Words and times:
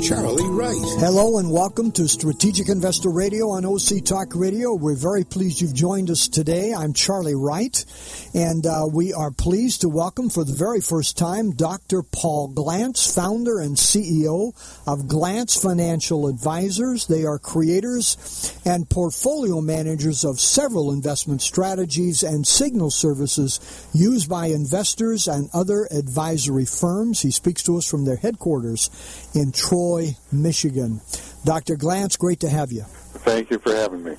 Charlie 0.00 0.48
Wright. 0.48 0.76
Hello 1.00 1.38
and 1.38 1.50
welcome 1.50 1.90
to 1.92 2.06
Strategic 2.06 2.68
Investor 2.68 3.10
Radio 3.10 3.50
on 3.50 3.64
OC 3.64 4.04
Talk 4.04 4.28
Radio. 4.36 4.72
We're 4.72 4.94
very 4.94 5.24
pleased 5.24 5.60
you've 5.60 5.74
joined 5.74 6.08
us 6.08 6.28
today. 6.28 6.72
I'm 6.72 6.92
Charlie 6.92 7.34
Wright, 7.34 7.84
and 8.32 8.64
uh, 8.64 8.86
we 8.92 9.12
are 9.12 9.32
pleased 9.32 9.80
to 9.80 9.88
welcome 9.88 10.30
for 10.30 10.44
the 10.44 10.54
very 10.54 10.80
first 10.80 11.18
time 11.18 11.50
Dr. 11.50 12.02
Paul 12.02 12.48
Glance, 12.48 13.12
founder 13.12 13.58
and 13.58 13.76
CEO 13.76 14.52
of 14.86 15.08
Glance 15.08 15.60
Financial 15.60 16.28
Advisors. 16.28 17.06
They 17.06 17.24
are 17.24 17.38
creators 17.38 18.56
and 18.64 18.88
portfolio 18.88 19.60
managers 19.60 20.24
of 20.24 20.38
several 20.38 20.92
investment 20.92 21.42
strategies 21.42 22.22
and 22.22 22.46
signal 22.46 22.90
services 22.90 23.88
used 23.92 24.30
by 24.30 24.46
investors 24.46 25.26
and 25.26 25.50
other 25.52 25.88
advisory 25.90 26.66
firms. 26.66 27.22
He 27.22 27.32
speaks 27.32 27.64
to 27.64 27.76
us 27.78 27.90
from 27.90 28.04
their 28.04 28.16
headquarters 28.16 28.90
in 29.34 29.50
Troy. 29.50 29.87
Michigan. 30.32 31.00
Dr. 31.44 31.76
Glance, 31.76 32.16
great 32.16 32.40
to 32.40 32.48
have 32.48 32.72
you. 32.72 32.82
Thank 33.24 33.50
you 33.50 33.58
for 33.58 33.74
having 33.74 34.02
me. 34.04 34.16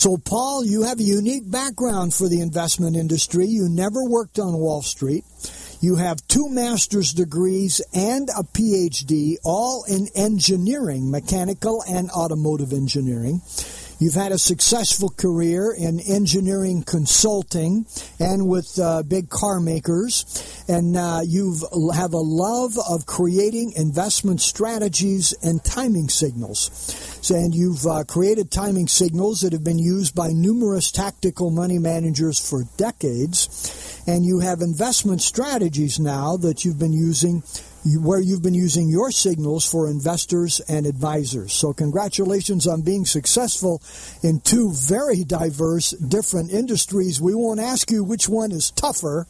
So, 0.00 0.16
Paul, 0.16 0.64
you 0.64 0.82
have 0.84 0.98
a 0.98 1.02
unique 1.02 1.50
background 1.50 2.14
for 2.14 2.28
the 2.28 2.40
investment 2.40 2.96
industry. 2.96 3.46
You 3.46 3.68
never 3.68 4.04
worked 4.04 4.38
on 4.38 4.56
Wall 4.56 4.82
Street. 4.82 5.24
You 5.82 5.96
have 5.96 6.26
two 6.26 6.48
master's 6.48 7.12
degrees 7.12 7.80
and 7.92 8.28
a 8.30 8.42
PhD, 8.42 9.36
all 9.44 9.84
in 9.84 10.08
engineering, 10.14 11.10
mechanical 11.10 11.82
and 11.88 12.10
automotive 12.10 12.72
engineering. 12.72 13.42
You've 14.00 14.14
had 14.14 14.32
a 14.32 14.38
successful 14.38 15.10
career 15.10 15.72
in 15.76 16.00
engineering 16.00 16.84
consulting 16.84 17.84
and 18.18 18.48
with 18.48 18.78
uh, 18.78 19.02
big 19.02 19.28
car 19.28 19.60
makers, 19.60 20.64
and 20.66 20.96
uh, 20.96 21.20
you 21.22 21.54
have 21.94 22.14
a 22.14 22.18
love 22.18 22.78
of 22.88 23.04
creating 23.04 23.74
investment 23.76 24.40
strategies 24.40 25.34
and 25.42 25.62
timing 25.62 26.08
signals. 26.08 27.28
And 27.28 27.54
you've 27.54 27.84
uh, 27.86 28.04
created 28.04 28.50
timing 28.50 28.88
signals 28.88 29.42
that 29.42 29.52
have 29.52 29.62
been 29.62 29.78
used 29.78 30.14
by 30.14 30.28
numerous 30.28 30.90
tactical 30.90 31.50
money 31.50 31.78
managers 31.78 32.40
for 32.40 32.64
decades, 32.78 34.02
and 34.06 34.24
you 34.24 34.38
have 34.38 34.62
investment 34.62 35.20
strategies 35.20 36.00
now 36.00 36.38
that 36.38 36.64
you've 36.64 36.78
been 36.78 36.94
using 36.94 37.42
where 37.84 38.20
you've 38.20 38.42
been 38.42 38.54
using 38.54 38.88
your 38.88 39.10
signals 39.10 39.68
for 39.68 39.88
investors 39.88 40.60
and 40.68 40.86
advisors. 40.86 41.52
So, 41.52 41.72
congratulations 41.72 42.66
on 42.66 42.82
being 42.82 43.04
successful 43.04 43.82
in 44.22 44.40
two 44.40 44.72
very 44.72 45.24
diverse, 45.24 45.90
different 45.90 46.52
industries. 46.52 47.20
We 47.20 47.34
won't 47.34 47.60
ask 47.60 47.90
you 47.90 48.04
which 48.04 48.28
one 48.28 48.52
is 48.52 48.70
tougher, 48.70 49.26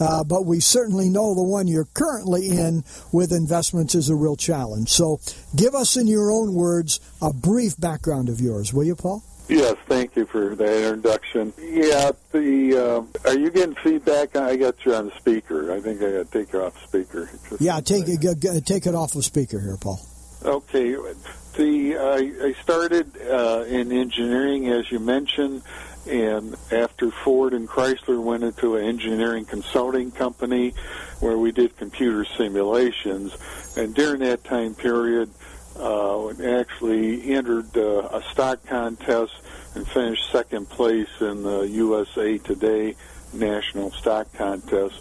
uh, 0.00 0.24
but 0.24 0.44
we 0.44 0.60
certainly 0.60 1.08
know 1.08 1.34
the 1.34 1.42
one 1.42 1.66
you're 1.66 1.88
currently 1.94 2.48
in 2.48 2.84
with 3.12 3.32
investments 3.32 3.94
is 3.94 4.08
a 4.08 4.16
real 4.16 4.36
challenge. 4.36 4.90
So, 4.90 5.20
give 5.56 5.74
us, 5.74 5.96
in 5.96 6.06
your 6.06 6.30
own 6.30 6.54
words, 6.54 7.00
a 7.22 7.32
brief 7.32 7.78
background 7.78 8.28
of 8.28 8.40
yours, 8.40 8.72
will 8.72 8.84
you, 8.84 8.96
Paul? 8.96 9.22
Yes, 9.48 9.76
thank 9.86 10.16
you 10.16 10.24
for 10.24 10.54
that 10.54 10.84
introduction. 10.84 11.52
Yeah, 11.58 12.12
the 12.32 12.76
uh, 13.24 13.28
are 13.28 13.38
you 13.38 13.50
getting 13.50 13.74
feedback? 13.74 14.36
I 14.36 14.56
got 14.56 14.84
you 14.86 14.94
on 14.94 15.06
the 15.06 15.16
speaker. 15.16 15.70
I 15.70 15.80
think 15.80 16.00
I 16.00 16.12
got 16.12 16.30
to 16.32 16.38
take 16.38 16.52
you 16.52 16.62
off 16.62 16.82
speaker. 16.84 17.28
yeah, 17.60 17.80
take 17.80 18.04
it 18.08 18.64
take 18.64 18.86
it 18.86 18.94
off 18.94 19.14
of 19.14 19.24
speaker 19.24 19.60
here, 19.60 19.76
Paul. 19.76 20.00
Okay, 20.42 20.96
the 21.56 21.96
uh, 21.96 22.46
I 22.46 22.54
started 22.62 23.10
uh, 23.20 23.64
in 23.68 23.92
engineering, 23.92 24.68
as 24.68 24.90
you 24.90 24.98
mentioned, 24.98 25.62
and 26.08 26.56
after 26.72 27.10
Ford 27.10 27.52
and 27.52 27.68
Chrysler 27.68 28.22
went 28.22 28.44
into 28.44 28.76
an 28.76 28.84
engineering 28.84 29.44
consulting 29.44 30.10
company 30.10 30.72
where 31.20 31.36
we 31.36 31.52
did 31.52 31.76
computer 31.76 32.24
simulations, 32.24 33.36
and 33.76 33.94
during 33.94 34.20
that 34.20 34.42
time 34.44 34.74
period 34.74 35.30
uh, 35.78 36.30
actually 36.30 37.32
entered 37.32 37.76
uh, 37.76 38.08
a 38.12 38.22
stock 38.30 38.64
contest 38.66 39.32
and 39.74 39.86
finished 39.88 40.30
second 40.30 40.68
place 40.68 41.08
in 41.20 41.42
the 41.42 41.62
USA 41.62 42.38
Today 42.38 42.94
National 43.32 43.90
Stock 43.92 44.32
Contest 44.34 45.00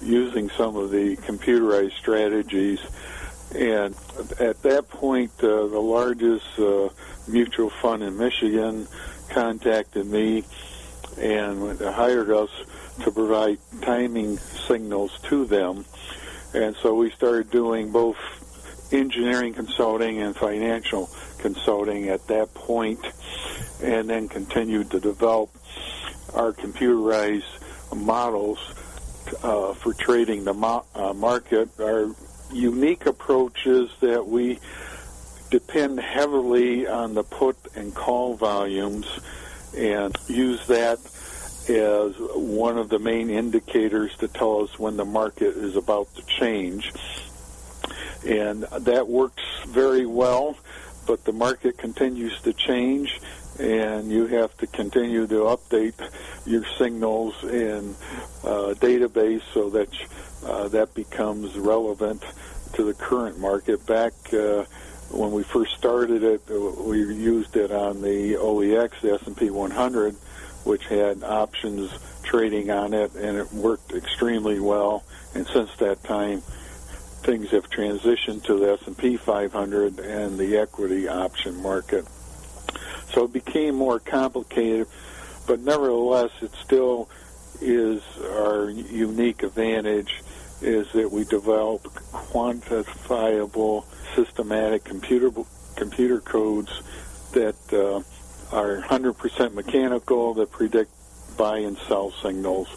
using 0.00 0.50
some 0.50 0.76
of 0.76 0.90
the 0.90 1.16
computerized 1.16 1.92
strategies. 1.92 2.80
And 3.54 3.94
at 4.40 4.62
that 4.62 4.88
point, 4.88 5.32
uh, 5.38 5.66
the 5.66 5.80
largest 5.80 6.58
uh, 6.58 6.88
mutual 7.28 7.70
fund 7.70 8.02
in 8.02 8.16
Michigan 8.16 8.88
contacted 9.28 10.06
me 10.06 10.44
and 11.18 11.78
hired 11.80 12.30
us 12.30 12.50
to 13.02 13.10
provide 13.10 13.58
timing 13.82 14.38
signals 14.38 15.18
to 15.24 15.44
them. 15.44 15.84
And 16.54 16.76
so 16.76 16.94
we 16.94 17.10
started 17.10 17.50
doing 17.50 17.90
both 17.90 18.16
engineering 18.94 19.54
consulting 19.54 20.22
and 20.22 20.34
financial 20.36 21.10
consulting 21.38 22.08
at 22.08 22.26
that 22.28 22.54
point, 22.54 23.04
and 23.82 24.08
then 24.08 24.28
continued 24.28 24.90
to 24.90 25.00
develop 25.00 25.50
our 26.32 26.52
computerized 26.52 27.42
models 27.94 28.58
uh, 29.42 29.74
for 29.74 29.92
trading 29.92 30.44
the 30.44 30.54
mo- 30.54 30.84
uh, 30.94 31.12
market. 31.12 31.68
Our 31.80 32.14
unique 32.52 33.06
approach 33.06 33.66
is 33.66 33.90
that 34.00 34.26
we 34.26 34.58
depend 35.50 36.00
heavily 36.00 36.86
on 36.86 37.14
the 37.14 37.22
put 37.22 37.56
and 37.76 37.94
call 37.94 38.34
volumes 38.34 39.06
and 39.76 40.16
use 40.28 40.66
that 40.66 40.98
as 41.68 42.14
one 42.34 42.76
of 42.76 42.88
the 42.88 42.98
main 42.98 43.30
indicators 43.30 44.14
to 44.18 44.28
tell 44.28 44.62
us 44.62 44.78
when 44.78 44.96
the 44.96 45.04
market 45.04 45.56
is 45.56 45.76
about 45.76 46.14
to 46.14 46.22
change 46.26 46.92
and 48.26 48.62
that 48.62 49.08
works 49.08 49.42
very 49.66 50.06
well. 50.06 50.56
But 51.06 51.24
the 51.24 51.32
market 51.32 51.76
continues 51.76 52.40
to 52.42 52.52
change, 52.52 53.20
and 53.58 54.10
you 54.10 54.26
have 54.26 54.56
to 54.58 54.66
continue 54.66 55.26
to 55.26 55.34
update 55.34 56.00
your 56.46 56.64
signals 56.78 57.34
in 57.44 57.94
uh, 58.42 58.74
database 58.80 59.42
so 59.52 59.70
that 59.70 59.88
uh, 60.44 60.68
that 60.68 60.94
becomes 60.94 61.56
relevant 61.56 62.22
to 62.74 62.84
the 62.84 62.94
current 62.94 63.38
market. 63.38 63.84
Back 63.86 64.12
uh, 64.32 64.64
when 65.10 65.32
we 65.32 65.42
first 65.42 65.74
started 65.76 66.22
it, 66.22 66.42
uh, 66.50 66.82
we 66.82 66.98
used 66.98 67.56
it 67.56 67.70
on 67.70 68.02
the 68.02 68.34
OEX, 68.34 69.00
the 69.00 69.14
S&P 69.14 69.50
100, 69.50 70.14
which 70.64 70.86
had 70.86 71.22
options 71.22 71.90
trading 72.22 72.70
on 72.70 72.94
it, 72.94 73.14
and 73.14 73.36
it 73.36 73.52
worked 73.52 73.92
extremely 73.92 74.58
well. 74.58 75.04
And 75.34 75.46
since 75.46 75.74
that 75.76 76.02
time, 76.04 76.42
things 77.24 77.50
have 77.50 77.68
transitioned 77.70 78.44
to 78.44 78.58
the 78.58 78.72
S&P 78.72 79.16
500 79.16 79.98
and 79.98 80.38
the 80.38 80.58
equity 80.58 81.08
option 81.08 81.60
market. 81.62 82.06
So 83.12 83.24
it 83.24 83.32
became 83.32 83.74
more 83.74 83.98
complicated, 83.98 84.86
but 85.46 85.60
nevertheless, 85.60 86.30
it 86.42 86.52
still 86.62 87.08
is 87.60 88.02
our 88.20 88.68
unique 88.68 89.42
advantage 89.42 90.22
is 90.60 90.90
that 90.92 91.10
we 91.10 91.24
develop 91.24 91.82
quantifiable 92.12 93.84
systematic 94.14 94.84
computer 94.84 95.30
computer 95.76 96.20
codes 96.20 96.70
that 97.32 97.56
uh, 97.72 98.02
are 98.54 98.80
100% 98.80 99.54
mechanical 99.54 100.34
that 100.34 100.50
predict 100.50 100.90
buy 101.36 101.58
and 101.58 101.76
sell 101.88 102.12
signals 102.22 102.68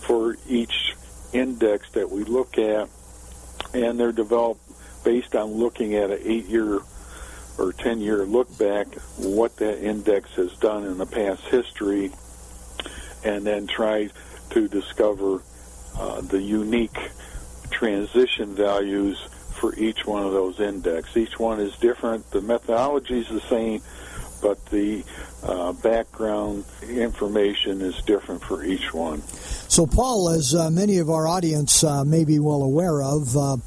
for 0.00 0.36
each 0.48 0.94
index 1.32 1.90
that 1.92 2.10
we 2.10 2.24
look 2.24 2.56
at 2.56 2.88
and 3.74 3.98
they're 3.98 4.12
developed 4.12 4.60
based 5.04 5.34
on 5.34 5.52
looking 5.52 5.94
at 5.94 6.10
an 6.10 6.18
eight-year 6.22 6.80
or 7.58 7.72
ten-year 7.72 8.24
look 8.24 8.56
back, 8.58 8.86
what 9.18 9.56
that 9.56 9.84
index 9.84 10.30
has 10.30 10.52
done 10.56 10.84
in 10.84 10.98
the 10.98 11.06
past 11.06 11.42
history, 11.44 12.10
and 13.24 13.46
then 13.46 13.66
try 13.66 14.08
to 14.50 14.68
discover 14.68 15.42
uh, 15.98 16.20
the 16.22 16.40
unique 16.40 16.96
transition 17.70 18.54
values 18.54 19.18
for 19.54 19.74
each 19.76 20.06
one 20.06 20.24
of 20.24 20.32
those 20.32 20.58
index. 20.58 21.14
Each 21.16 21.38
one 21.38 21.60
is 21.60 21.76
different. 21.76 22.30
The 22.30 22.40
methodology 22.40 23.18
is 23.18 23.28
the 23.28 23.40
same, 23.42 23.82
but 24.40 24.64
the 24.66 25.04
uh, 25.42 25.72
background 25.72 26.64
information 26.82 27.82
is 27.82 28.00
different 28.02 28.42
for 28.42 28.64
each 28.64 28.94
one. 28.94 29.22
So, 29.70 29.86
Paul, 29.86 30.30
as 30.30 30.52
uh, 30.52 30.68
many 30.68 30.98
of 30.98 31.08
our 31.10 31.28
audience 31.28 31.84
uh, 31.84 32.04
may 32.04 32.24
be 32.24 32.40
well 32.40 32.64
aware 32.64 33.00
of, 33.00 33.36
uh, 33.36 33.58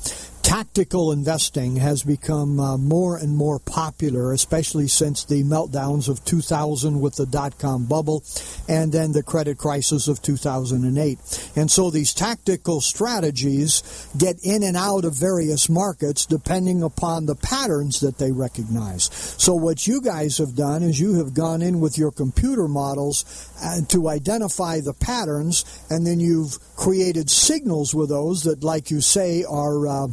tactical 0.53 1.11
investing 1.11 1.77
has 1.77 2.03
become 2.03 2.59
uh, 2.59 2.77
more 2.77 3.17
and 3.17 3.35
more 3.35 3.57
popular, 3.57 4.31
especially 4.31 4.87
since 4.87 5.25
the 5.25 5.43
meltdowns 5.43 6.07
of 6.07 6.23
2000 6.25 7.01
with 7.01 7.15
the 7.15 7.25
dot 7.25 7.57
com 7.57 7.87
bubble 7.87 8.23
and 8.69 8.91
then 8.91 9.13
the 9.13 9.23
credit 9.23 9.57
crisis 9.57 10.07
of 10.07 10.21
2008. 10.21 11.17
And 11.55 11.71
so 11.71 11.89
these 11.89 12.13
tactical 12.13 12.81
strategies 12.81 13.81
get 14.15 14.35
in 14.43 14.61
and 14.61 14.77
out 14.77 15.05
of 15.05 15.15
various 15.15 15.69
markets 15.69 16.27
depending 16.27 16.83
upon 16.83 17.25
the 17.25 17.35
patterns 17.35 17.99
that 18.01 18.19
they 18.19 18.31
recognize. 18.31 19.05
So, 19.39 19.55
what 19.55 19.87
you 19.87 20.01
guys 20.01 20.37
have 20.37 20.55
done 20.55 20.83
is 20.83 20.99
you 20.99 21.15
have 21.15 21.33
gone 21.33 21.63
in 21.63 21.79
with 21.79 21.97
your 21.97 22.11
computer 22.11 22.67
models 22.67 23.25
uh, 23.59 23.81
to 23.87 24.07
identify 24.07 24.81
the 24.81 24.93
patterns, 24.93 25.65
and 25.89 26.05
then 26.05 26.19
you've 26.19 26.59
created 26.75 27.31
signals 27.31 27.95
with 27.95 28.09
those 28.09 28.43
that, 28.43 28.63
like 28.63 28.91
you 28.91 29.01
say, 29.01 29.43
are. 29.49 29.87
Uh, 29.87 30.07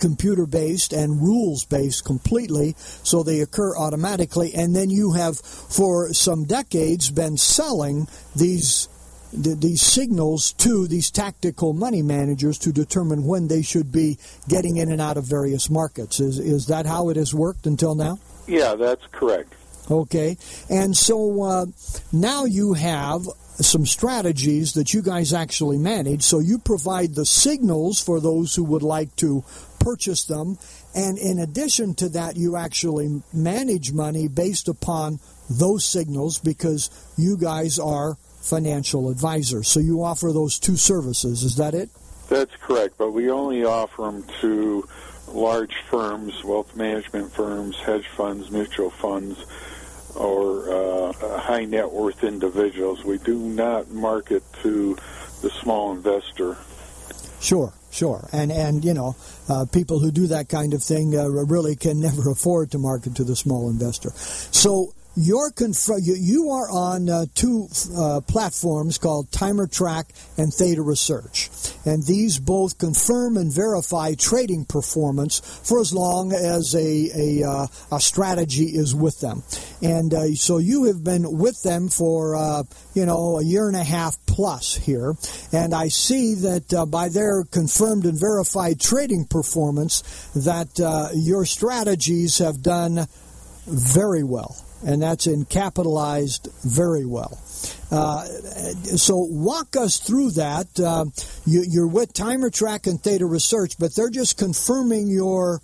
computer 0.00 0.46
based 0.46 0.92
and 0.92 1.20
rules 1.20 1.64
based 1.64 2.04
completely, 2.04 2.74
so 2.78 3.22
they 3.22 3.40
occur 3.40 3.76
automatically. 3.76 4.54
And 4.54 4.74
then 4.74 4.90
you 4.90 5.12
have, 5.12 5.38
for 5.38 6.12
some 6.12 6.44
decades, 6.44 7.10
been 7.10 7.36
selling 7.36 8.08
these 8.34 8.88
these 9.36 9.82
signals 9.82 10.52
to 10.52 10.86
these 10.86 11.10
tactical 11.10 11.72
money 11.72 12.02
managers 12.02 12.56
to 12.56 12.72
determine 12.72 13.24
when 13.24 13.48
they 13.48 13.62
should 13.62 13.90
be 13.90 14.16
getting 14.48 14.76
in 14.76 14.92
and 14.92 15.00
out 15.00 15.16
of 15.16 15.24
various 15.24 15.68
markets. 15.68 16.20
Is 16.20 16.38
is 16.38 16.66
that 16.66 16.86
how 16.86 17.08
it 17.08 17.16
has 17.16 17.34
worked 17.34 17.66
until 17.66 17.94
now? 17.94 18.18
Yeah, 18.46 18.74
that's 18.76 19.04
correct. 19.10 19.52
Okay, 19.90 20.36
and 20.70 20.96
so 20.96 21.42
uh, 21.42 21.66
now 22.12 22.44
you 22.44 22.74
have 22.74 23.26
some 23.60 23.86
strategies 23.86 24.72
that 24.72 24.92
you 24.94 25.02
guys 25.02 25.32
actually 25.32 25.78
manage. 25.78 26.22
So 26.22 26.40
you 26.40 26.58
provide 26.58 27.14
the 27.14 27.26
signals 27.26 28.00
for 28.00 28.20
those 28.20 28.54
who 28.54 28.64
would 28.64 28.82
like 28.82 29.14
to 29.16 29.44
purchase 29.84 30.24
them. 30.24 30.58
And 30.94 31.18
in 31.18 31.38
addition 31.38 31.94
to 31.96 32.08
that, 32.10 32.36
you 32.36 32.56
actually 32.56 33.22
manage 33.32 33.92
money 33.92 34.28
based 34.28 34.68
upon 34.68 35.20
those 35.50 35.84
signals 35.84 36.38
because 36.38 36.90
you 37.16 37.36
guys 37.36 37.78
are 37.78 38.16
financial 38.40 39.10
advisors. 39.10 39.68
So 39.68 39.80
you 39.80 40.02
offer 40.02 40.32
those 40.32 40.58
two 40.58 40.76
services. 40.76 41.42
Is 41.42 41.56
that 41.56 41.74
it? 41.74 41.90
That's 42.28 42.54
correct, 42.56 42.96
but 42.96 43.12
we 43.12 43.30
only 43.30 43.64
offer 43.64 44.02
them 44.02 44.24
to 44.40 44.88
large 45.28 45.74
firms, 45.90 46.42
wealth 46.44 46.74
management 46.74 47.32
firms, 47.32 47.76
hedge 47.76 48.08
funds, 48.08 48.50
mutual 48.50 48.90
funds, 48.90 49.44
or 50.14 50.70
uh, 50.70 51.12
high 51.38 51.64
net 51.64 51.90
worth 51.90 52.24
individuals. 52.24 53.04
We 53.04 53.18
do 53.18 53.38
not 53.38 53.90
market 53.90 54.42
to 54.62 54.96
the 55.42 55.50
small 55.50 55.92
investor. 55.92 56.56
Sure, 57.40 57.72
sure, 57.94 58.28
and 58.32 58.50
and 58.50 58.84
you 58.84 58.92
know, 58.92 59.16
uh, 59.48 59.64
people 59.72 60.00
who 60.00 60.10
do 60.10 60.26
that 60.26 60.48
kind 60.48 60.74
of 60.74 60.82
thing 60.82 61.16
uh, 61.16 61.28
really 61.28 61.76
can 61.76 62.00
never 62.00 62.30
afford 62.30 62.72
to 62.72 62.78
market 62.78 63.14
to 63.16 63.24
the 63.24 63.36
small 63.36 63.70
investor. 63.70 64.10
So 64.10 64.92
you're 65.16 65.52
you, 66.02 66.14
you 66.14 66.50
are 66.50 66.70
on 66.70 67.08
uh, 67.08 67.26
two 67.34 67.68
uh, 67.96 68.20
platforms 68.26 68.98
called 68.98 69.30
TimerTrac 69.30 70.06
and 70.36 70.52
Theta 70.52 70.82
Research, 70.82 71.50
and 71.84 72.04
these 72.04 72.38
both 72.38 72.78
confirm 72.78 73.36
and 73.36 73.52
verify 73.52 74.14
trading 74.14 74.64
performance 74.64 75.38
for 75.38 75.80
as 75.80 75.92
long 75.92 76.32
as 76.32 76.74
a 76.74 77.10
a, 77.14 77.48
uh, 77.48 77.66
a 77.92 78.00
strategy 78.00 78.64
is 78.64 78.94
with 78.94 79.20
them. 79.20 79.42
And 79.82 80.12
uh, 80.12 80.34
so 80.34 80.58
you 80.58 80.84
have 80.84 81.04
been 81.04 81.38
with 81.38 81.62
them 81.62 81.88
for 81.88 82.34
uh, 82.34 82.64
you 82.94 83.06
know 83.06 83.38
a 83.38 83.44
year 83.44 83.68
and 83.68 83.76
a 83.76 83.84
half 83.84 84.16
plus 84.26 84.74
here, 84.74 85.14
and 85.52 85.74
I 85.74 85.88
see 85.88 86.34
that 86.34 86.74
uh, 86.74 86.86
by 86.86 87.08
their 87.08 87.44
confirmed 87.44 88.04
and 88.04 88.18
verified 88.18 88.80
trading 88.80 89.26
performance 89.26 90.02
that 90.34 91.12
your 91.14 91.44
strategies 91.44 92.38
have 92.38 92.62
done 92.62 93.06
very 93.66 94.24
well 94.24 94.63
and 94.84 95.02
that's 95.02 95.26
in 95.26 95.44
capitalized 95.44 96.48
very 96.62 97.04
well. 97.04 97.38
Uh, 97.90 98.24
so 98.96 99.16
walk 99.16 99.76
us 99.76 99.98
through 99.98 100.30
that. 100.32 100.66
Uh, 100.78 101.04
you, 101.46 101.82
are 101.82 101.86
with 101.86 102.12
TimerTrac 102.12 102.86
and 102.86 103.00
Theta 103.00 103.26
Research, 103.26 103.78
but 103.78 103.94
they're 103.94 104.10
just 104.10 104.36
confirming 104.36 105.08
your, 105.08 105.60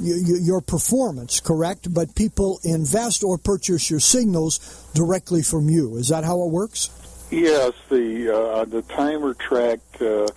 your 0.00 0.38
your 0.38 0.60
performance, 0.60 1.40
correct? 1.40 1.92
But 1.92 2.14
people 2.14 2.60
invest 2.64 3.24
or 3.24 3.38
purchase 3.38 3.90
your 3.90 4.00
signals 4.00 4.58
directly 4.94 5.42
from 5.42 5.68
you. 5.68 5.96
Is 5.96 6.08
that 6.08 6.24
how 6.24 6.42
it 6.42 6.50
works? 6.50 6.90
Yes, 7.30 7.72
the 7.88 8.34
uh, 8.34 8.64
the 8.64 8.82
TimerTrac 8.82 9.80
uh, 10.00 10.28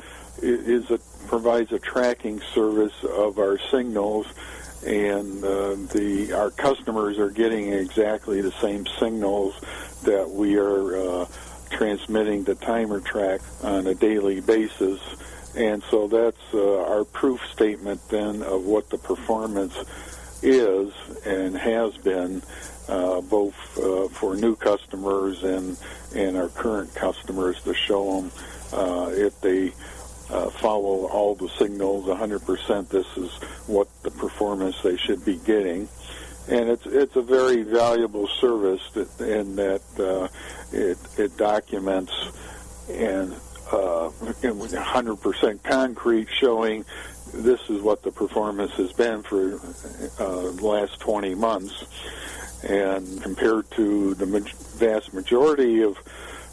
is 0.41 0.89
a 0.89 0.99
provides 1.27 1.71
a 1.71 1.79
tracking 1.79 2.41
service 2.53 3.03
of 3.03 3.37
our 3.37 3.59
signals 3.69 4.25
and 4.85 5.43
uh, 5.43 5.75
the 5.93 6.33
our 6.33 6.51
customers 6.51 7.17
are 7.17 7.29
getting 7.29 7.73
exactly 7.73 8.41
the 8.41 8.51
same 8.53 8.85
signals 8.99 9.59
that 10.03 10.29
we 10.29 10.57
are 10.57 10.97
uh, 10.97 11.25
transmitting 11.69 12.45
TimerTrac 12.55 13.41
on 13.63 13.87
a 13.87 13.95
daily 13.95 14.41
basis. 14.41 14.99
And 15.55 15.83
so 15.89 16.07
that's 16.07 16.53
uh, 16.53 16.83
our 16.83 17.03
proof 17.03 17.41
statement 17.51 18.07
then 18.09 18.43
of 18.43 18.65
what 18.65 18.89
the 18.89 18.97
performance 18.97 19.75
is 20.41 20.93
and 21.25 21.57
has 21.57 21.97
been, 21.97 22.41
uh, 22.87 23.21
both 23.21 23.55
uh, 23.77 24.07
for 24.09 24.35
new 24.35 24.55
customers 24.55 25.43
and 25.43 25.77
and 26.15 26.37
our 26.37 26.49
current 26.49 26.93
customers 26.95 27.61
to 27.63 27.73
show 27.73 28.21
them 28.21 28.31
uh, 28.73 29.09
if 29.11 29.39
they 29.41 29.73
uh, 30.29 30.49
follow 30.49 31.07
all 31.07 31.35
the 31.35 31.49
signals 31.49 32.05
100%. 32.05 32.89
This 32.89 33.07
is 33.17 33.31
what 33.67 33.87
the 34.03 34.11
performance 34.11 34.81
they 34.81 34.97
should 34.97 35.25
be 35.25 35.37
getting. 35.37 35.87
And 36.47 36.69
it's 36.69 36.85
it's 36.87 37.15
a 37.15 37.21
very 37.21 37.61
valuable 37.61 38.27
service 38.27 38.81
that, 38.93 39.21
in 39.21 39.55
that 39.57 39.81
uh, 39.99 40.27
it, 40.75 40.97
it 41.17 41.37
documents 41.37 42.11
and 42.89 43.33
uh, 43.71 44.09
100% 44.41 45.63
concrete 45.63 46.27
showing 46.39 46.85
this 47.33 47.69
is 47.69 47.81
what 47.81 48.01
the 48.01 48.11
performance 48.11 48.71
has 48.73 48.91
been 48.93 49.21
for 49.21 49.55
uh, 50.19 50.51
the 50.51 50.65
last 50.65 50.99
20 50.99 51.35
months. 51.35 51.85
And 52.67 53.21
compared 53.21 53.69
to 53.71 54.15
the 54.15 54.25
vast 54.77 55.13
majority 55.13 55.83
of 55.83 55.97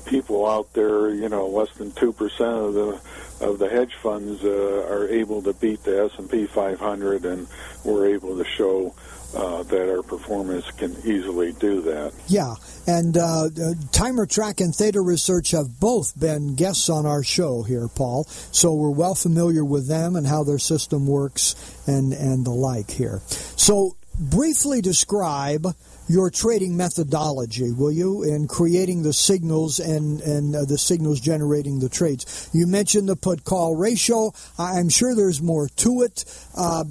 people 0.06 0.46
out 0.46 0.73
there, 0.75 1.11
you 1.11 1.28
know, 1.28 1.49
less 1.49 1.73
than 1.73 1.90
2% 1.93 2.40
of 2.40 2.75
the 2.75 3.00
of 3.40 3.58
the 3.58 3.68
hedge 3.68 3.94
funds 3.94 4.42
uh, 4.44 4.86
are 4.90 5.08
able 5.08 5.42
to 5.42 5.52
beat 5.54 5.82
the 5.84 6.04
S&P 6.04 6.46
500, 6.46 7.24
and 7.24 7.46
we're 7.84 8.14
able 8.14 8.36
to 8.36 8.44
show 8.44 8.94
uh, 9.34 9.62
that 9.64 9.90
our 9.90 10.02
performance 10.02 10.70
can 10.72 10.92
easily 11.04 11.52
do 11.52 11.82
that. 11.82 12.12
Yeah, 12.28 12.54
and 12.86 13.16
uh, 13.16 13.48
TimerTrac 13.90 14.60
and 14.60 14.74
Theta 14.74 15.00
Research 15.00 15.50
have 15.50 15.78
both 15.78 16.18
been 16.18 16.54
guests 16.54 16.88
on 16.88 17.06
our 17.06 17.22
show 17.22 17.62
here, 17.62 17.88
Paul. 17.88 18.24
So 18.24 18.74
we're 18.74 18.90
well 18.90 19.14
familiar 19.14 19.64
with 19.64 19.88
them 19.88 20.16
and 20.16 20.26
how 20.26 20.44
their 20.44 20.58
system 20.58 21.06
works 21.06 21.54
and 21.86 22.12
and 22.12 22.46
the 22.46 22.52
like 22.52 22.90
here. 22.90 23.20
So 23.56 23.96
briefly 24.18 24.80
describe 24.80 25.66
your 26.08 26.30
trading 26.30 26.76
methodology, 26.76 27.72
will 27.72 27.92
you, 27.92 28.22
in 28.22 28.46
creating 28.46 29.02
the 29.02 29.12
signals 29.12 29.80
and, 29.80 30.20
and 30.20 30.54
uh, 30.54 30.64
the 30.64 30.78
signals 30.78 31.20
generating 31.20 31.80
the 31.80 31.88
trades? 31.88 32.48
You 32.52 32.66
mentioned 32.66 33.08
the 33.08 33.16
put 33.16 33.44
call 33.44 33.76
ratio. 33.76 34.32
I'm 34.58 34.88
sure 34.88 35.14
there's 35.14 35.42
more 35.42 35.68
to 35.68 36.02
it. 36.02 36.25
Uh, 36.56 36.84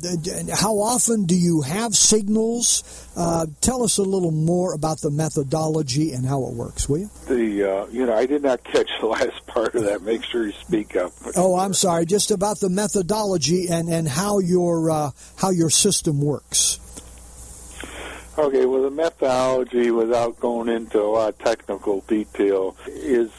how 0.54 0.76
often 0.76 1.26
do 1.26 1.36
you 1.36 1.62
have 1.62 1.96
signals? 1.96 2.84
Uh, 3.16 3.46
tell 3.62 3.84
us 3.84 3.98
a 3.98 4.04
little 4.04 4.32
more 4.32 4.74
about 4.74 5.00
the 5.02 5.10
methodology 5.10 6.12
and 6.12 6.26
how 6.26 6.46
it 6.48 6.54
works, 6.54 6.90
will 6.90 7.00
you? 7.00 7.10
The 7.28 7.64
uh, 7.64 7.86
you 7.88 8.06
know 8.06 8.14
I 8.14 8.26
did 8.26 8.44
not 8.44 8.64
catch 8.64 8.90
the 9.00 9.08
last 9.08 9.46
part 9.48 9.76
of 9.76 9.84
that. 9.84 10.02
Make 10.02 10.24
sure 10.24 10.46
you 10.46 10.52
speak 10.52 10.96
up. 10.96 11.14
Oh, 11.36 11.58
I'm 11.58 11.74
sorry. 11.74 12.06
Just 12.06 12.32
about 12.32 12.60
the 12.60 12.70
methodology 12.70 13.68
and 13.70 13.88
and 13.88 14.08
how 14.08 14.40
your 14.40 14.92
uh, 14.92 15.12
how 15.38 15.52
your 15.52 15.70
system 15.70 16.22
works. 16.22 16.80
Okay, 18.38 18.66
well, 18.66 18.82
the 18.82 18.92
methodology, 18.92 19.92
without 19.92 20.38
going 20.42 20.68
into 20.68 21.02
a 21.02 21.08
lot 21.08 21.30
of 21.30 21.38
technical 21.38 22.02
detail, 22.02 22.76
is 22.86 23.32